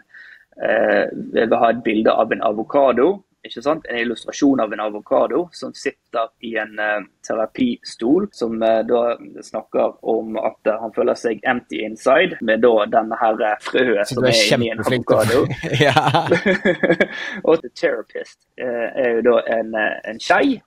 uh, 0.62 1.06
Jeg 1.34 1.50
vil 1.50 1.62
ha 1.62 1.70
et 1.74 1.84
bilde 1.86 2.12
av 2.12 2.32
en 2.32 2.44
avokado? 2.46 3.24
En 3.44 3.98
illustrasjon 3.98 4.60
av 4.64 4.74
en 4.74 4.80
avokado 4.80 5.50
som 5.52 5.74
sitter 5.76 6.30
i 6.40 6.54
en 6.56 6.80
eh, 6.80 7.02
terapistol, 7.28 8.30
som 8.32 8.62
eh, 8.64 8.86
da 8.88 9.18
snakker 9.44 9.98
om 10.00 10.38
at 10.40 10.70
uh, 10.72 10.78
han 10.80 10.94
føler 10.96 11.18
seg 11.20 11.44
empty 11.44 11.82
inside, 11.84 12.38
med 12.40 12.64
da 12.64 12.86
denne 12.94 13.18
her 13.20 13.44
frøet 13.66 14.08
som 14.08 14.24
er 14.24 14.40
inni 14.48 14.70
en 14.72 14.80
avokado. 14.86 15.44
og 17.50 17.60
the 17.66 17.74
therapist 17.76 18.40
er 18.56 19.18
jo 19.18 19.26
da 19.28 19.36
en, 19.58 19.76
en 20.08 20.24
skei 20.24 20.62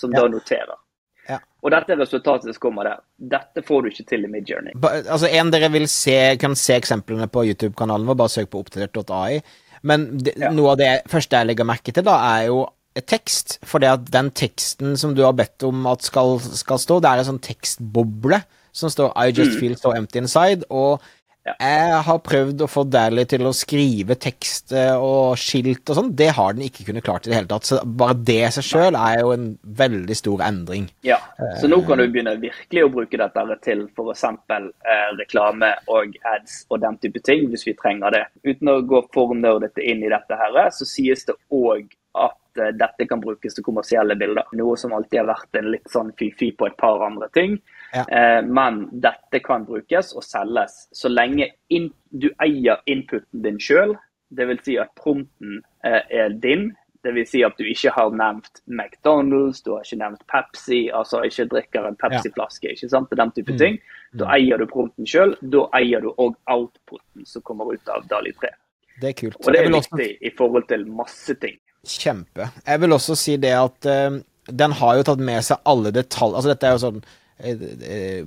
som 0.00 0.16
da 0.16 0.24
noterer. 0.32 0.80
Ja. 1.28 1.38
Og 1.62 1.70
dette 1.70 1.94
er 1.94 2.00
resultatet 2.02 2.50
som 2.50 2.62
kommer 2.62 2.88
der. 2.88 3.02
Dette 3.36 3.62
får 3.66 3.82
du 3.82 3.90
ikke 3.92 4.06
til 4.10 4.26
i 4.26 4.30
Midjourney. 4.30 4.74
Altså, 4.82 5.30
en 5.30 5.52
dere 5.54 5.70
vil 5.74 5.86
se, 5.90 6.16
kan 6.42 6.56
se 6.58 6.76
eksemplene 6.80 7.28
på 7.30 7.44
YouTube-kanalen 7.50 8.08
vår, 8.10 8.18
bare 8.18 8.34
søk 8.34 8.50
på 8.52 8.62
oppdatert.ai. 8.64 9.42
Men 9.86 10.08
det, 10.22 10.36
ja. 10.38 10.50
noe 10.54 10.74
av 10.74 10.80
det 10.80 10.92
første 11.10 11.38
jeg 11.38 11.50
legger 11.50 11.68
merke 11.68 11.94
til, 11.94 12.06
da, 12.06 12.16
er 12.34 12.48
jo 12.50 12.64
tekst. 13.08 13.58
For 13.66 13.82
det 13.82 13.92
at 13.92 14.10
den 14.12 14.32
teksten 14.36 14.98
som 15.00 15.14
du 15.16 15.24
har 15.26 15.36
bedt 15.38 15.64
om 15.66 15.86
at 15.90 16.04
skal, 16.06 16.38
skal 16.42 16.82
stå, 16.82 17.00
det 17.02 17.10
er 17.10 17.22
en 17.22 17.32
sånn 17.32 17.44
tekstboble 17.44 18.42
som 18.72 18.88
står 18.88 19.12
I 19.20 19.32
just 19.32 19.56
mm. 19.56 19.58
feel 19.60 19.74
so 19.76 19.92
empty 19.94 20.22
inside. 20.22 20.66
Og 20.70 21.02
ja. 21.42 21.54
Jeg 21.58 22.02
har 22.06 22.18
prøvd 22.22 22.62
å 22.62 22.68
få 22.70 22.84
Dally 22.86 23.24
til 23.26 23.48
å 23.48 23.52
skrive 23.56 24.14
tekst 24.20 24.74
eh, 24.78 24.94
og 24.94 25.34
skilt 25.40 25.90
og 25.90 25.98
sånn. 25.98 26.12
Det 26.18 26.28
har 26.36 26.54
den 26.54 26.68
ikke 26.68 26.86
kunnet 26.86 27.02
klart 27.06 27.26
i 27.26 27.32
det 27.32 27.40
hele 27.40 27.50
tatt. 27.50 27.66
Så 27.66 27.80
bare 27.82 28.14
det 28.14 28.52
seg 28.54 28.66
sjøl 28.68 28.98
er 28.98 29.22
jo 29.24 29.32
en 29.34 29.48
veldig 29.80 30.16
stor 30.18 30.44
endring. 30.46 30.86
Ja, 31.06 31.18
så 31.58 31.70
nå 31.70 31.80
kan 31.88 31.98
du 31.98 32.06
begynne 32.06 32.36
virkelig 32.42 32.84
å 32.86 32.92
bruke 32.94 33.18
dette 33.18 33.58
til 33.66 33.88
f.eks. 33.90 34.24
Eh, 34.28 35.08
reklame 35.18 35.72
og 35.90 36.14
ads 36.34 36.62
og 36.70 36.84
den 36.84 37.00
type 37.02 37.24
ting, 37.26 37.48
hvis 37.50 37.66
vi 37.66 37.74
trenger 37.78 38.14
det. 38.14 38.22
Uten 38.46 38.70
å 38.70 38.78
gå 38.86 39.02
for 39.14 39.34
nerdete 39.34 39.82
inn 39.82 40.06
i 40.06 40.12
dette 40.12 40.38
her, 40.38 40.62
så 40.70 40.86
sies 40.86 41.26
det 41.26 41.34
òg 41.50 41.90
at 42.22 42.62
eh, 42.62 42.70
dette 42.78 43.10
kan 43.10 43.22
brukes 43.22 43.58
til 43.58 43.66
kommersielle 43.66 44.14
bilder. 44.20 44.46
Noe 44.58 44.78
som 44.78 44.94
alltid 44.94 45.24
har 45.24 45.32
vært 45.34 45.58
en 45.58 45.74
litt 45.74 45.90
sånn 45.90 46.14
fy-fy 46.14 46.52
på 46.54 46.70
et 46.70 46.78
par 46.78 47.02
andre 47.02 47.26
ting. 47.34 47.58
Ja. 47.92 48.04
Eh, 48.08 48.42
men 48.44 48.86
dette 49.04 49.42
kan 49.44 49.66
brukes 49.68 50.14
og 50.16 50.24
selges 50.24 50.86
så 50.96 51.10
lenge 51.12 51.50
du 51.68 52.30
eier 52.40 52.80
inputen 52.88 53.42
din 53.44 53.60
sjøl. 53.60 53.96
Dvs. 54.32 54.62
Si 54.64 54.78
at 54.80 54.94
prompten 54.96 55.60
eh, 55.84 56.00
er 56.08 56.32
din. 56.40 56.70
Dvs. 57.04 57.34
Si 57.34 57.42
at 57.44 57.58
du 57.58 57.68
ikke 57.68 57.92
har 57.92 58.14
nevnt 58.16 58.62
McDonald's, 58.64 59.60
du 59.64 59.74
har 59.74 59.84
ikke 59.84 60.00
nevnt 60.00 60.24
Pepsi, 60.30 60.86
altså 60.94 61.20
ikke 61.28 61.48
drikker 61.52 61.88
en 61.88 61.98
Pepsi-flaske. 62.00 62.72
ikke 62.72 62.88
sant, 62.88 63.12
Den 63.12 63.34
type 63.36 63.52
mm. 63.52 63.60
ting. 63.60 63.78
Da 64.12 64.28
mm. 64.28 64.34
eier 64.38 64.62
du 64.62 64.66
prompten 64.70 65.08
sjøl. 65.08 65.36
Da 65.42 65.66
eier 65.76 66.04
du 66.04 66.12
òg 66.14 66.36
outputen 66.48 67.28
som 67.28 67.44
kommer 67.44 67.74
ut 67.74 67.92
av 67.92 68.08
Dali 68.08 68.32
3. 68.40 68.54
Det 69.02 69.12
er 69.12 69.18
kult. 69.18 69.40
Og 69.40 69.52
det 69.52 69.60
er 69.60 69.68
viktig 69.68 70.08
også... 70.08 70.18
i 70.20 70.34
forhold 70.38 70.68
til 70.70 70.86
masse 70.88 71.36
ting. 71.42 71.58
Kjempe. 71.82 72.52
Jeg 72.64 72.80
vil 72.80 72.94
også 72.94 73.16
si 73.18 73.36
det 73.42 73.52
at 73.58 73.88
uh, 73.90 74.20
den 74.48 74.76
har 74.78 74.98
jo 74.98 75.06
tatt 75.06 75.22
med 75.24 75.44
seg 75.44 75.60
alle 75.68 75.90
detaljer. 75.94 76.38
Altså 76.38 76.52
dette 76.52 76.68
er 76.68 76.76
jo 76.76 76.84
sånn 76.86 77.02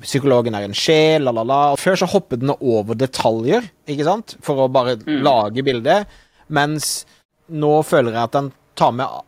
psykologen 0.04 0.58
er 0.58 0.68
en 0.68 0.76
sjel, 0.76 1.24
la, 1.26 1.34
la, 1.36 1.46
la. 1.48 1.60
Før 1.80 2.00
så 2.02 2.10
hoppet 2.12 2.44
den 2.44 2.54
over 2.56 2.98
detaljer, 3.00 3.70
ikke 3.88 4.08
sant, 4.08 4.36
for 4.46 4.66
å 4.66 4.72
bare 4.72 4.98
mm. 5.02 5.22
lage 5.26 5.64
bildet, 5.66 6.12
mens 6.54 7.06
nå 7.54 7.78
føler 7.86 8.16
jeg 8.16 8.30
at 8.30 8.38
den 8.38 8.52
tar 8.76 8.94
med 8.98 9.22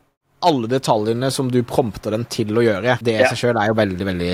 alle 0.48 0.68
detaljene 0.70 1.32
som 1.32 1.52
du 1.52 1.64
prompter 1.66 2.14
den 2.14 2.26
til 2.30 2.58
å 2.58 2.64
gjøre. 2.66 2.98
Det 3.02 3.16
i 3.16 3.22
ja. 3.24 3.30
seg 3.32 3.40
sjøl 3.42 3.60
er 3.60 3.72
jo 3.72 3.78
veldig, 3.78 4.10
veldig 4.12 4.34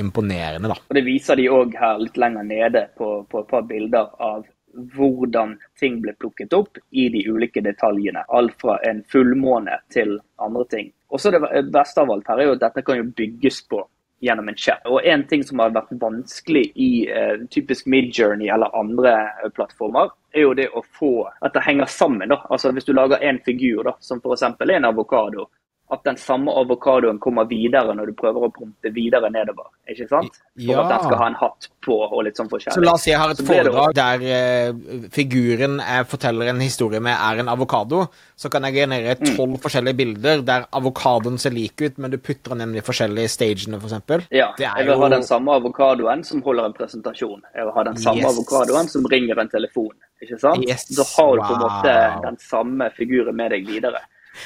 imponerende, 0.00 0.70
da. 0.72 0.78
Og 0.88 0.96
Det 0.96 1.04
viser 1.04 1.40
de 1.40 1.48
òg 1.52 1.76
her 1.78 2.00
litt 2.00 2.16
lenger 2.20 2.46
nede 2.48 2.86
på, 2.96 3.10
på 3.28 3.42
et 3.42 3.50
par 3.50 3.66
bilder 3.68 4.14
av 4.24 4.46
hvordan 4.94 5.56
ting 5.80 5.98
ble 6.04 6.14
plukket 6.20 6.54
opp 6.56 6.78
i 6.90 7.08
de 7.12 7.24
ulike 7.28 7.60
detaljene. 7.64 8.24
Alt 8.28 8.56
fra 8.60 8.78
en 8.88 9.02
fullmåne 9.10 9.80
til 9.92 10.16
andre 10.40 10.64
ting. 10.70 10.90
Og 11.08 11.20
så 11.20 11.32
Det 11.32 11.40
beste 11.72 12.00
av 12.00 12.10
alt 12.12 12.28
her 12.28 12.40
er 12.40 12.50
jo 12.50 12.56
at 12.56 12.64
dette 12.66 12.84
kan 12.86 13.00
jo 13.00 13.08
bygges 13.16 13.62
på 13.68 13.82
gjennom 14.20 14.48
en 14.48 14.56
chat. 14.56 14.86
Og 14.86 15.06
En 15.06 15.26
ting 15.26 15.44
som 15.44 15.58
har 15.62 15.74
vært 15.74 15.92
vanskelig 16.00 16.64
i 16.74 16.90
eh, 17.10 17.44
typisk 17.50 17.86
Midjourney 17.86 18.48
eller 18.52 18.74
andre 18.76 19.14
uh, 19.44 19.48
plattformer, 19.54 20.10
er 20.34 20.44
jo 20.44 20.54
det 20.58 20.68
å 20.74 20.82
få 20.98 21.12
at 21.28 21.54
det 21.54 21.64
henger 21.64 21.86
sammen. 21.86 22.28
da. 22.28 22.40
Altså 22.50 22.72
Hvis 22.72 22.88
du 22.88 22.92
lager 22.92 23.22
en 23.22 23.38
figur, 23.44 23.84
da, 23.84 23.94
som 24.00 24.20
f.eks. 24.20 24.42
en 24.42 24.90
avokado, 24.90 25.48
at 25.88 26.02
den 26.04 26.18
samme 26.20 26.52
avokadoen 26.52 27.16
kommer 27.22 27.46
videre 27.48 27.94
når 27.96 28.10
du 28.10 28.16
prøver 28.16 28.44
å 28.44 28.50
prompe 28.52 28.90
videre 28.92 29.30
nedover. 29.32 29.70
ikke 29.88 30.04
sant? 30.10 30.34
For 30.52 30.68
ja. 30.68 30.82
at 30.82 30.90
den 30.92 31.04
skal 31.06 31.20
ha 31.22 31.28
en 31.30 31.36
hatt 31.40 31.68
på 31.86 31.96
og 32.04 32.24
litt 32.26 32.36
sånn 32.36 32.50
forskjellig. 32.50 32.76
Så 32.76 32.84
la 32.84 32.92
oss 32.92 33.06
si 33.06 33.12
jeg 33.14 33.20
har 33.22 33.32
et 33.32 33.40
foredrag 33.48 33.94
der 33.96 34.24
uh, 34.28 35.06
figuren 35.14 35.78
jeg 35.80 36.08
forteller 36.10 36.52
en 36.52 36.60
historie 36.60 37.00
med, 37.04 37.16
er 37.16 37.40
en 37.40 37.48
avokado. 37.54 38.02
Så 38.36 38.50
kan 38.52 38.68
jeg 38.68 38.82
generere 38.82 39.16
mm. 39.16 39.30
tolv 39.30 39.54
mm. 39.54 39.62
forskjellige 39.64 40.00
bilder 40.02 40.44
der 40.50 40.68
avokadoen 40.76 41.40
ser 41.40 41.56
lik 41.56 41.80
ut, 41.80 41.96
men 41.96 42.12
du 42.12 42.18
putter 42.20 42.58
den 42.60 42.76
i 42.76 42.84
forskjellige 42.84 43.32
stagene, 43.32 43.80
f.eks. 43.80 43.96
For 44.08 44.28
ja, 44.34 44.50
jeg 44.60 44.90
vil 44.90 45.00
ha 45.00 45.10
den 45.14 45.24
samme 45.24 45.56
avokadoen 45.56 46.26
som 46.26 46.44
holder 46.44 46.68
en 46.68 46.76
presentasjon. 46.76 47.40
Jeg 47.54 47.64
vil 47.64 47.74
ha 47.78 47.88
den 47.88 47.98
samme 48.04 48.26
yes. 48.26 48.30
avokadoen 48.34 48.92
som 48.92 49.08
ringer 49.08 49.40
en 49.40 49.56
telefon. 49.56 49.96
ikke 50.20 50.36
sant? 50.36 50.68
Yes. 50.68 50.84
Så 50.92 51.08
har 51.16 51.32
du 51.32 51.46
på 51.48 51.56
en 51.56 51.64
måte 51.64 51.98
den 52.28 52.40
samme 52.44 52.92
figuren 52.98 53.40
med 53.40 53.56
deg 53.56 53.64
videre. 53.72 54.04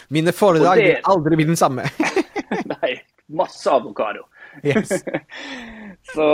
Mine 0.09 0.33
foredrag 0.37 0.79
det... 0.79 0.89
vil 0.89 1.11
aldri 1.15 1.39
bli 1.41 1.49
den 1.53 1.59
samme. 1.61 1.87
Nei, 2.75 2.95
masse 3.33 3.71
avokado. 3.71 4.27
Yes. 4.63 4.93
Så, 6.15 6.25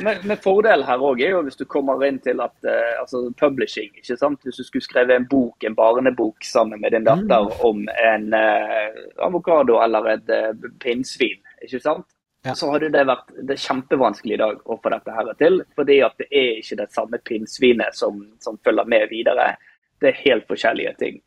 men, 0.00 0.16
men 0.24 0.36
fordelen 0.40 0.86
her 0.86 1.02
òg 1.02 1.20
er 1.20 1.32
jo 1.34 1.40
hvis 1.44 1.58
du 1.58 1.64
kommer 1.68 2.00
inn 2.06 2.20
til 2.22 2.38
at 2.40 2.54
uh, 2.64 3.00
altså 3.00 3.24
publishing. 3.40 3.90
ikke 3.98 4.16
sant? 4.16 4.44
Hvis 4.46 4.60
du 4.60 4.64
skulle 4.66 4.86
skrevet 4.86 5.16
en 5.16 5.26
bok, 5.28 5.64
en 5.66 5.76
barnebok 5.76 6.46
sammen 6.46 6.80
med 6.80 6.94
din 6.94 7.06
datter 7.08 7.48
mm. 7.48 7.56
om 7.66 7.82
en 8.12 8.28
uh, 8.36 9.00
avokado 9.26 9.80
eller 9.82 10.14
et 10.14 10.32
uh, 10.32 10.70
pinnsvin, 10.82 11.42
ikke 11.66 11.82
sant? 11.82 12.06
Ja. 12.46 12.54
så 12.54 12.68
hadde 12.70 12.92
det 12.94 13.02
vært 13.08 13.32
det 13.48 13.56
kjempevanskelig 13.58 14.36
i 14.36 14.38
dag 14.40 14.60
å 14.70 14.76
få 14.78 14.92
dette 14.94 15.14
her 15.14 15.32
til. 15.40 15.58
Fordi 15.76 15.96
at 16.06 16.20
det 16.22 16.28
er 16.30 16.60
ikke 16.60 16.78
det 16.78 16.86
samme 16.94 17.18
pinnsvinet 17.26 17.98
som, 17.98 18.20
som 18.40 18.60
følger 18.64 18.86
med 18.88 19.08
videre. 19.10 19.50
Det 19.98 20.12
er 20.12 20.22
helt 20.22 20.46
forskjellige 20.48 20.94
ting. 21.02 21.18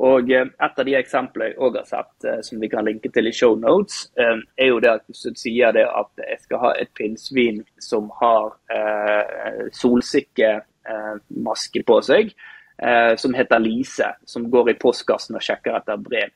Og 0.00 0.30
eh, 0.32 0.46
Et 0.46 0.78
av 0.78 0.84
de 0.86 0.94
eksemplene 0.96 1.50
jeg 1.50 1.58
også 1.58 1.78
har 1.78 1.84
sett, 1.90 2.24
eh, 2.24 2.40
som 2.46 2.60
vi 2.60 2.68
kan 2.72 2.84
linke 2.86 3.10
til 3.12 3.26
i 3.28 3.32
show 3.36 3.58
notes, 3.58 4.12
eh, 4.16 4.38
er 4.56 4.66
jo 4.72 4.80
det 4.80 4.90
at 4.90 5.04
hvis 5.06 5.22
du 5.28 5.34
sier 5.36 5.72
det 5.76 5.84
at 5.84 6.10
jeg 6.24 6.38
skal 6.46 6.58
ha 6.64 6.70
et 6.80 6.94
pinnsvin 6.96 7.64
som 7.80 8.10
har 8.22 8.44
eh, 8.72 9.68
solsikkemaske 9.76 11.82
på 11.86 12.00
seg, 12.08 12.32
eh, 12.78 13.16
som 13.20 13.34
heter 13.36 13.58
Lise, 13.60 14.14
som 14.24 14.50
går 14.50 14.70
i 14.72 14.80
postkassen 14.80 15.36
og 15.36 15.42
sjekker 15.44 15.76
etter 15.76 15.96
brev, 16.00 16.30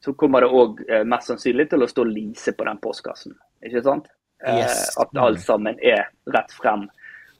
så 0.00 0.12
kommer 0.16 0.40
det 0.40 0.56
òg 0.56 0.80
mest 1.04 1.28
sannsynlig 1.28 1.68
til 1.68 1.82
å 1.84 1.88
stå 1.88 2.04
Lise 2.08 2.56
på 2.56 2.64
den 2.64 2.78
postkassen. 2.80 3.36
Ikke 3.60 3.82
sant? 3.84 4.08
Yes. 4.40 4.96
At 4.96 5.12
alt 5.20 5.42
sammen 5.44 5.76
er 5.84 6.08
rett 6.32 6.48
frem. 6.56 6.88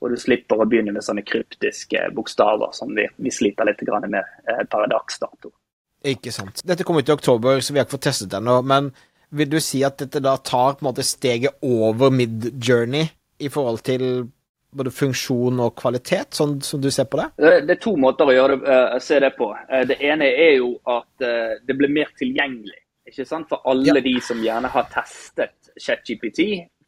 Og 0.00 0.12
du 0.12 0.16
slipper 0.20 0.60
å 0.60 0.66
begynne 0.68 0.94
med 0.96 1.04
sånne 1.04 1.24
kryptiske 1.26 2.06
bokstaver 2.16 2.72
som 2.76 2.92
vi, 2.96 3.04
vi 3.20 3.32
sliter 3.34 3.68
litt 3.68 3.82
med 3.84 4.20
eh, 4.20 4.64
per 4.64 4.88
dags 4.88 5.20
dato. 5.20 5.52
Ikke 6.08 6.32
sant. 6.32 6.62
Dette 6.64 6.86
kommer 6.88 7.04
ut 7.04 7.12
i 7.12 7.12
oktober, 7.12 7.60
så 7.60 7.74
vi 7.74 7.80
har 7.80 7.86
ikke 7.86 7.98
fått 7.98 8.08
testet 8.08 8.30
det 8.32 8.40
ennå. 8.40 8.62
Men 8.64 8.90
vil 9.36 9.50
du 9.52 9.58
si 9.60 9.82
at 9.84 10.00
dette 10.00 10.22
da 10.24 10.38
tar 10.38 10.78
på 10.78 10.84
en 10.84 10.88
måte 10.88 11.04
steget 11.04 11.60
over 11.60 12.12
mid-journey 12.14 13.10
i 13.40 13.52
forhold 13.52 13.84
til 13.84 14.06
både 14.70 14.92
funksjon 14.94 15.60
og 15.60 15.74
kvalitet, 15.76 16.32
sånn 16.38 16.60
som 16.64 16.80
du 16.80 16.88
ser 16.94 17.08
på 17.10 17.20
det? 17.20 17.28
Det 17.66 17.74
er 17.74 17.82
to 17.82 17.92
måter 18.00 18.30
å 18.30 18.36
gjøre 18.36 18.60
det, 18.62 18.76
uh, 18.94 18.98
se 19.02 19.18
det 19.20 19.34
på. 19.36 19.50
Uh, 19.68 19.82
det 19.90 19.98
ene 20.06 20.30
er 20.30 20.54
jo 20.62 20.76
at 20.88 21.26
det 21.66 21.76
blir 21.76 21.92
mer 21.92 22.08
tilgjengelig 22.16 22.78
ikke 23.10 23.26
sant? 23.26 23.48
for 23.50 23.66
alle 23.68 23.90
ja. 23.90 24.02
de 24.04 24.14
som 24.22 24.40
gjerne 24.42 24.70
har 24.70 24.86
testet 24.92 25.72
ChatGPT 25.80 26.40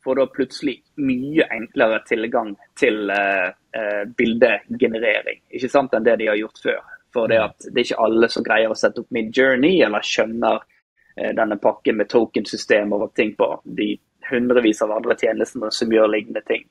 får 0.04 0.18
da 0.18 0.26
plutselig 0.26 0.76
mye 0.96 1.46
enklere 1.50 2.00
tilgang 2.08 2.54
til 2.78 3.10
uh, 3.10 3.50
uh, 3.76 4.02
bildegenerering 4.18 5.42
ikke 5.50 5.70
sant, 5.70 5.94
enn 5.94 6.06
det 6.06 6.18
de 6.20 6.30
har 6.30 6.40
gjort 6.40 6.62
før. 6.62 6.80
For 7.12 7.28
det, 7.28 7.38
at 7.44 7.66
det 7.68 7.76
er 7.76 7.86
ikke 7.86 8.04
alle 8.06 8.28
som 8.32 8.44
greier 8.46 8.72
å 8.72 8.78
sette 8.78 9.02
opp 9.02 9.12
Mid-Journey 9.12 9.82
eller 9.84 10.06
skjønner 10.06 10.62
uh, 10.62 11.32
denne 11.36 11.58
pakken 11.62 12.00
med 12.00 12.10
tokensystem 12.12 12.94
og 12.96 13.10
ting 13.18 13.34
på 13.38 13.48
de 13.64 13.94
hundrevis 14.30 14.80
av 14.84 14.94
andre 14.94 15.16
tjenestene 15.18 15.70
som 15.74 15.92
gjør 15.92 16.10
lignende 16.10 16.44
ting. 16.46 16.64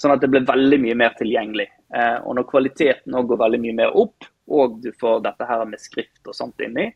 Sånn 0.00 0.14
at 0.14 0.22
det 0.24 0.30
blir 0.32 0.46
veldig 0.48 0.80
mye 0.82 0.96
mer 0.98 1.12
tilgjengelig. 1.14 1.68
og 2.24 2.32
når 2.34 2.46
kvaliteten 2.48 3.14
òg 3.14 3.28
går 3.30 3.38
veldig 3.38 3.60
mye 3.62 3.74
mer 3.76 3.92
opp, 3.94 4.24
og 4.50 4.80
du 4.82 4.88
får 4.98 5.20
dette 5.22 5.46
her 5.46 5.62
med 5.68 5.78
skrift 5.78 6.26
og 6.26 6.34
sånt 6.34 6.64
inni, 6.64 6.88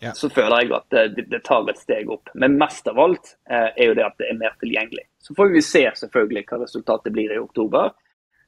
ja. 0.00 0.12
så 0.14 0.30
føler 0.30 0.64
jeg 0.64 0.72
at 0.76 0.96
det, 1.16 1.26
det, 1.30 1.42
tar 1.44 1.68
et 1.70 1.80
steg 1.80 2.10
opp. 2.10 2.32
Men 2.34 2.58
mest 2.60 2.88
av 2.90 2.98
alt 3.00 3.34
eh, 3.50 3.70
er 3.76 3.90
jo 3.90 3.96
det 3.98 4.06
at 4.06 4.18
det 4.20 4.30
er 4.30 4.40
mer 4.40 4.56
tilgjengelig. 4.62 5.06
Så 5.20 5.34
får 5.34 5.52
vi 5.52 5.62
se 5.62 5.82
selvfølgelig 5.96 6.44
hva 6.48 6.62
resultatet 6.62 7.12
blir 7.12 7.34
i 7.34 7.40
oktober. 7.40 7.92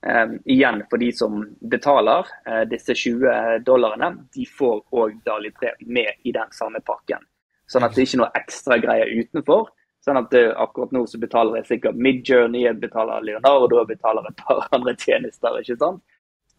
Eh, 0.07 0.33
igjen 0.55 0.83
for 0.91 0.99
de 0.99 1.11
som 1.15 1.43
betaler 1.61 2.27
eh, 2.47 2.63
disse 2.71 2.95
20 2.97 3.61
dollarene, 3.67 4.15
de 4.35 4.47
får 4.49 4.81
òg 4.91 5.21
Dali 5.27 5.53
3 5.53 5.77
med 5.87 6.25
i 6.27 6.33
den 6.35 6.51
samme 6.57 6.81
pakken. 6.81 7.23
Sånn 7.71 7.87
at 7.87 7.95
det 7.95 8.07
ikke 8.07 8.19
er 8.19 8.23
noe 8.25 8.41
ekstra 8.41 8.79
greier 8.83 9.13
utenfor. 9.21 9.71
Sånn 10.03 10.19
at 10.19 10.33
det, 10.35 10.49
akkurat 10.59 10.91
nå 10.97 11.05
så 11.07 11.21
betaler 11.23 11.61
jeg 11.61 11.69
sikkert 11.69 12.01
Midjourney, 12.03 12.65
jeg 12.65 12.81
betaler 12.83 13.23
Leonardo, 13.23 13.79
jeg 13.85 13.93
betaler 13.93 14.27
et 14.27 14.41
par 14.41 14.65
andre 14.75 14.97
tjenester. 14.99 15.61
ikke 15.61 15.79
sant? 15.79 16.03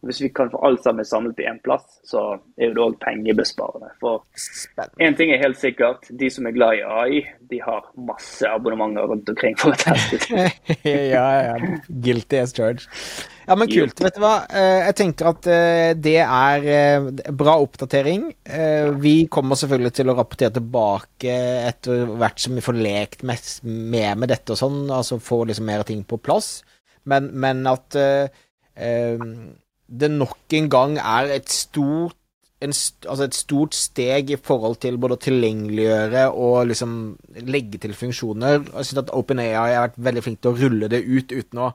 Hvis 0.04 0.20
vi 0.20 0.30
kan 0.36 0.50
få 0.52 0.60
alt 0.66 0.82
sammen 0.84 1.06
samlet 1.08 1.40
i 1.40 1.46
én 1.48 1.60
plass, 1.64 1.84
så 2.04 2.22
er 2.60 2.74
det 2.74 2.82
òg 2.82 2.98
pengebesparende. 3.02 3.90
For 4.02 4.24
én 5.02 5.16
ting 5.18 5.32
er 5.32 5.42
helt 5.42 5.60
sikkert, 5.60 6.08
de 6.10 6.30
som 6.32 6.48
er 6.48 6.56
glad 6.56 6.78
i 6.78 6.82
AI, 6.84 7.22
de 7.50 7.60
har 7.64 7.86
masse 7.96 8.48
abonnementer 8.48 9.08
rundt 9.10 9.30
omkring 9.32 9.56
for 9.60 9.74
å 9.74 9.80
teste. 9.80 10.48
ja, 11.14 11.28
ja. 11.50 11.54
Guilty 11.88 12.42
as 12.42 12.54
charged. 12.56 12.88
Ja, 13.44 13.56
men 13.60 13.68
kult. 13.68 14.00
Vet 14.00 14.16
du 14.16 14.22
hva? 14.22 14.34
Eh, 14.48 14.86
jeg 14.86 14.96
tenker 15.00 15.28
at 15.34 15.48
eh, 15.52 15.90
det 16.00 16.16
er 16.22 16.68
eh, 16.74 17.08
bra 17.36 17.56
oppdatering. 17.60 18.30
Vi 19.00 19.14
kommer 19.32 19.58
selvfølgelig 19.58 19.92
til 19.98 20.10
å 20.10 20.16
rapportere 20.16 20.54
tilbake 20.56 21.34
etter 21.68 22.06
hvert 22.14 22.40
som 22.40 22.56
vi 22.56 22.64
får 22.64 22.78
lekt 22.78 23.24
mest 23.26 23.64
med 23.64 24.20
med 24.20 24.30
dette 24.32 24.54
og 24.54 24.60
sånn, 24.60 24.80
altså 24.92 25.20
få 25.22 25.44
liksom 25.48 25.68
mer 25.68 25.84
ting 25.86 26.04
på 26.08 26.20
plass. 26.22 26.62
Men, 27.10 27.28
men 27.36 27.66
at 27.68 27.96
det 30.00 30.10
nok 30.12 30.56
en 30.58 30.68
gang 30.72 30.98
er 31.00 31.32
et 31.38 31.50
stort, 31.52 32.16
st 32.64 33.04
altså 33.10 33.26
et 33.26 33.36
stort 33.36 33.74
steg 33.76 34.30
i 34.32 34.38
forhold 34.40 34.78
til 34.80 34.96
både 35.00 35.18
å 35.18 35.20
tilgjengeliggjøre 35.20 36.22
og 36.32 36.70
liksom 36.70 36.94
legge 37.44 37.80
til 37.82 37.92
funksjoner. 37.98 38.62
Jeg 38.70 38.88
synes 38.88 39.02
at 39.02 39.12
OpenAI 39.12 39.50
har 39.52 39.90
vært 39.90 40.00
veldig 40.06 40.22
flink 40.24 40.40
til 40.40 40.54
å 40.54 40.58
rulle 40.62 40.88
det 40.92 41.04
ut 41.04 41.34
uten 41.34 41.66
å 41.66 41.74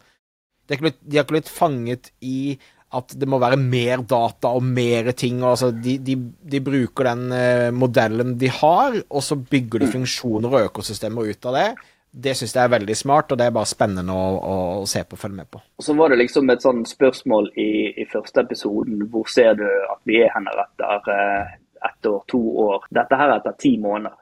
De 0.69 0.75
har 0.77 1.23
ikke 1.23 1.33
blitt, 1.33 1.49
fanget 1.49 2.11
i 2.21 2.57
at 2.93 3.13
det 3.17 3.27
må 3.29 3.37
være 3.41 3.57
mer 3.57 4.01
data 4.01 4.51
og 4.53 4.65
mer 4.65 5.11
ting. 5.17 5.43
Altså, 5.45 5.71
de, 5.73 5.97
de, 6.01 6.15
de, 6.41 6.59
bruker 6.61 7.09
den 7.09 7.33
uh, 7.33 7.69
modellen 7.73 8.35
de 8.37 8.49
har, 8.53 8.97
og 9.09 9.23
så 9.25 9.37
bygger 9.37 9.81
de 9.81 9.91
funksjoner 9.93 10.53
og 10.53 10.67
økosystemer 10.71 11.29
ut 11.29 11.49
av 11.49 11.57
det 11.57 11.69
det 12.11 12.33
syns 12.35 12.55
jeg 12.55 12.63
er 12.63 12.71
veldig 12.73 12.95
smart, 12.97 13.31
og 13.31 13.37
det 13.37 13.45
er 13.45 13.53
bare 13.53 13.69
spennende 13.69 14.13
å, 14.15 14.29
å, 14.37 14.55
å 14.81 14.87
se 14.89 15.03
på 15.05 15.17
og 15.17 15.21
følge 15.21 15.37
med 15.41 15.49
på. 15.53 15.61
Og 15.77 15.85
Så 15.85 15.93
var 15.97 16.09
det 16.09 16.19
liksom 16.23 16.49
et 16.49 16.65
sånn 16.65 16.81
spørsmål 16.89 17.51
i, 17.61 17.69
i 18.01 18.07
første 18.09 18.41
episoden. 18.41 19.03
Hvor 19.13 19.29
ser 19.29 19.53
du 19.59 19.67
at 19.67 20.01
vi 20.09 20.17
er 20.23 20.33
henne 20.33 20.55
etter 20.65 21.13
eh, 21.13 21.53
ett 21.91 22.09
år, 22.09 22.23
to 22.31 22.41
år? 22.65 22.89
Dette 22.97 23.19
her 23.19 23.29
er 23.29 23.37
etter 23.37 23.57
ti 23.61 23.75
måneder. 23.81 24.17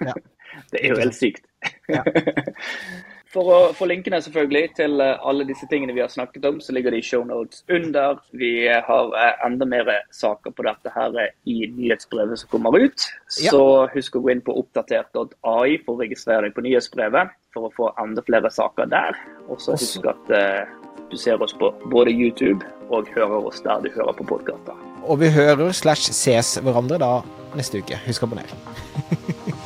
Ja. 0.00 0.16
det 0.72 0.82
er 0.82 0.94
jo 0.94 1.00
helt 1.02 1.18
sykt. 1.18 1.44
Ja. 1.92 2.04
For 3.28 3.48
å 3.52 3.56
få 3.76 3.88
linkene 3.90 4.20
selvfølgelig 4.24 4.70
til 4.78 5.02
eh, 5.04 5.18
alle 5.28 5.44
disse 5.48 5.66
tingene 5.68 5.92
vi 5.92 6.00
har 6.00 6.08
snakket 6.12 6.46
om, 6.48 6.62
så 6.64 6.72
ligger 6.72 6.94
de 6.94 7.02
i 7.02 7.04
shownotes 7.04 7.60
under. 7.68 8.22
Vi 8.40 8.52
har 8.64 9.12
eh, 9.20 9.34
enda 9.44 9.68
mer 9.68 9.90
saker 10.16 10.54
på 10.56 10.64
dette 10.64 10.92
her 10.94 11.18
i 11.44 11.58
nyhetsbrevet 11.76 12.40
som 12.40 12.52
kommer 12.54 12.78
ut. 12.80 13.04
Ja. 13.36 13.52
Så 13.52 13.62
husk 13.92 14.16
å 14.16 14.24
gå 14.24 14.32
inn 14.32 14.44
på 14.44 14.56
oppdatert.ai 14.62 15.76
for 15.84 15.94
å 15.94 16.00
registrere 16.00 16.46
deg 16.48 16.56
på 16.56 16.64
nyhetsbrevet 16.64 17.36
for 17.52 17.68
å 17.68 17.74
få 17.76 17.92
enda 18.00 18.24
flere 18.24 18.50
saker 18.52 18.88
der. 18.88 19.20
Og 19.48 19.60
så 19.60 19.76
husk 19.76 20.08
at 20.08 20.32
uh, 20.32 20.64
du 21.10 21.16
ser 21.20 21.42
oss 21.42 21.56
på 21.58 21.72
både 21.92 22.14
YouTube 22.14 22.64
og 22.88 23.08
hører 23.16 23.50
oss 23.50 23.60
der 23.64 23.84
du 23.84 23.92
hører 23.92 24.16
på 24.16 24.28
podkaster. 24.28 24.76
Og 25.04 25.20
vi 25.20 25.32
hører 25.32 25.72
slash 25.76 26.12
ses 26.12 26.56
hverandre 26.64 27.00
da 27.00 27.12
neste 27.58 27.84
uke. 27.84 28.00
Husk 28.08 28.24
å 28.24 28.30
abonnere. 28.30 29.48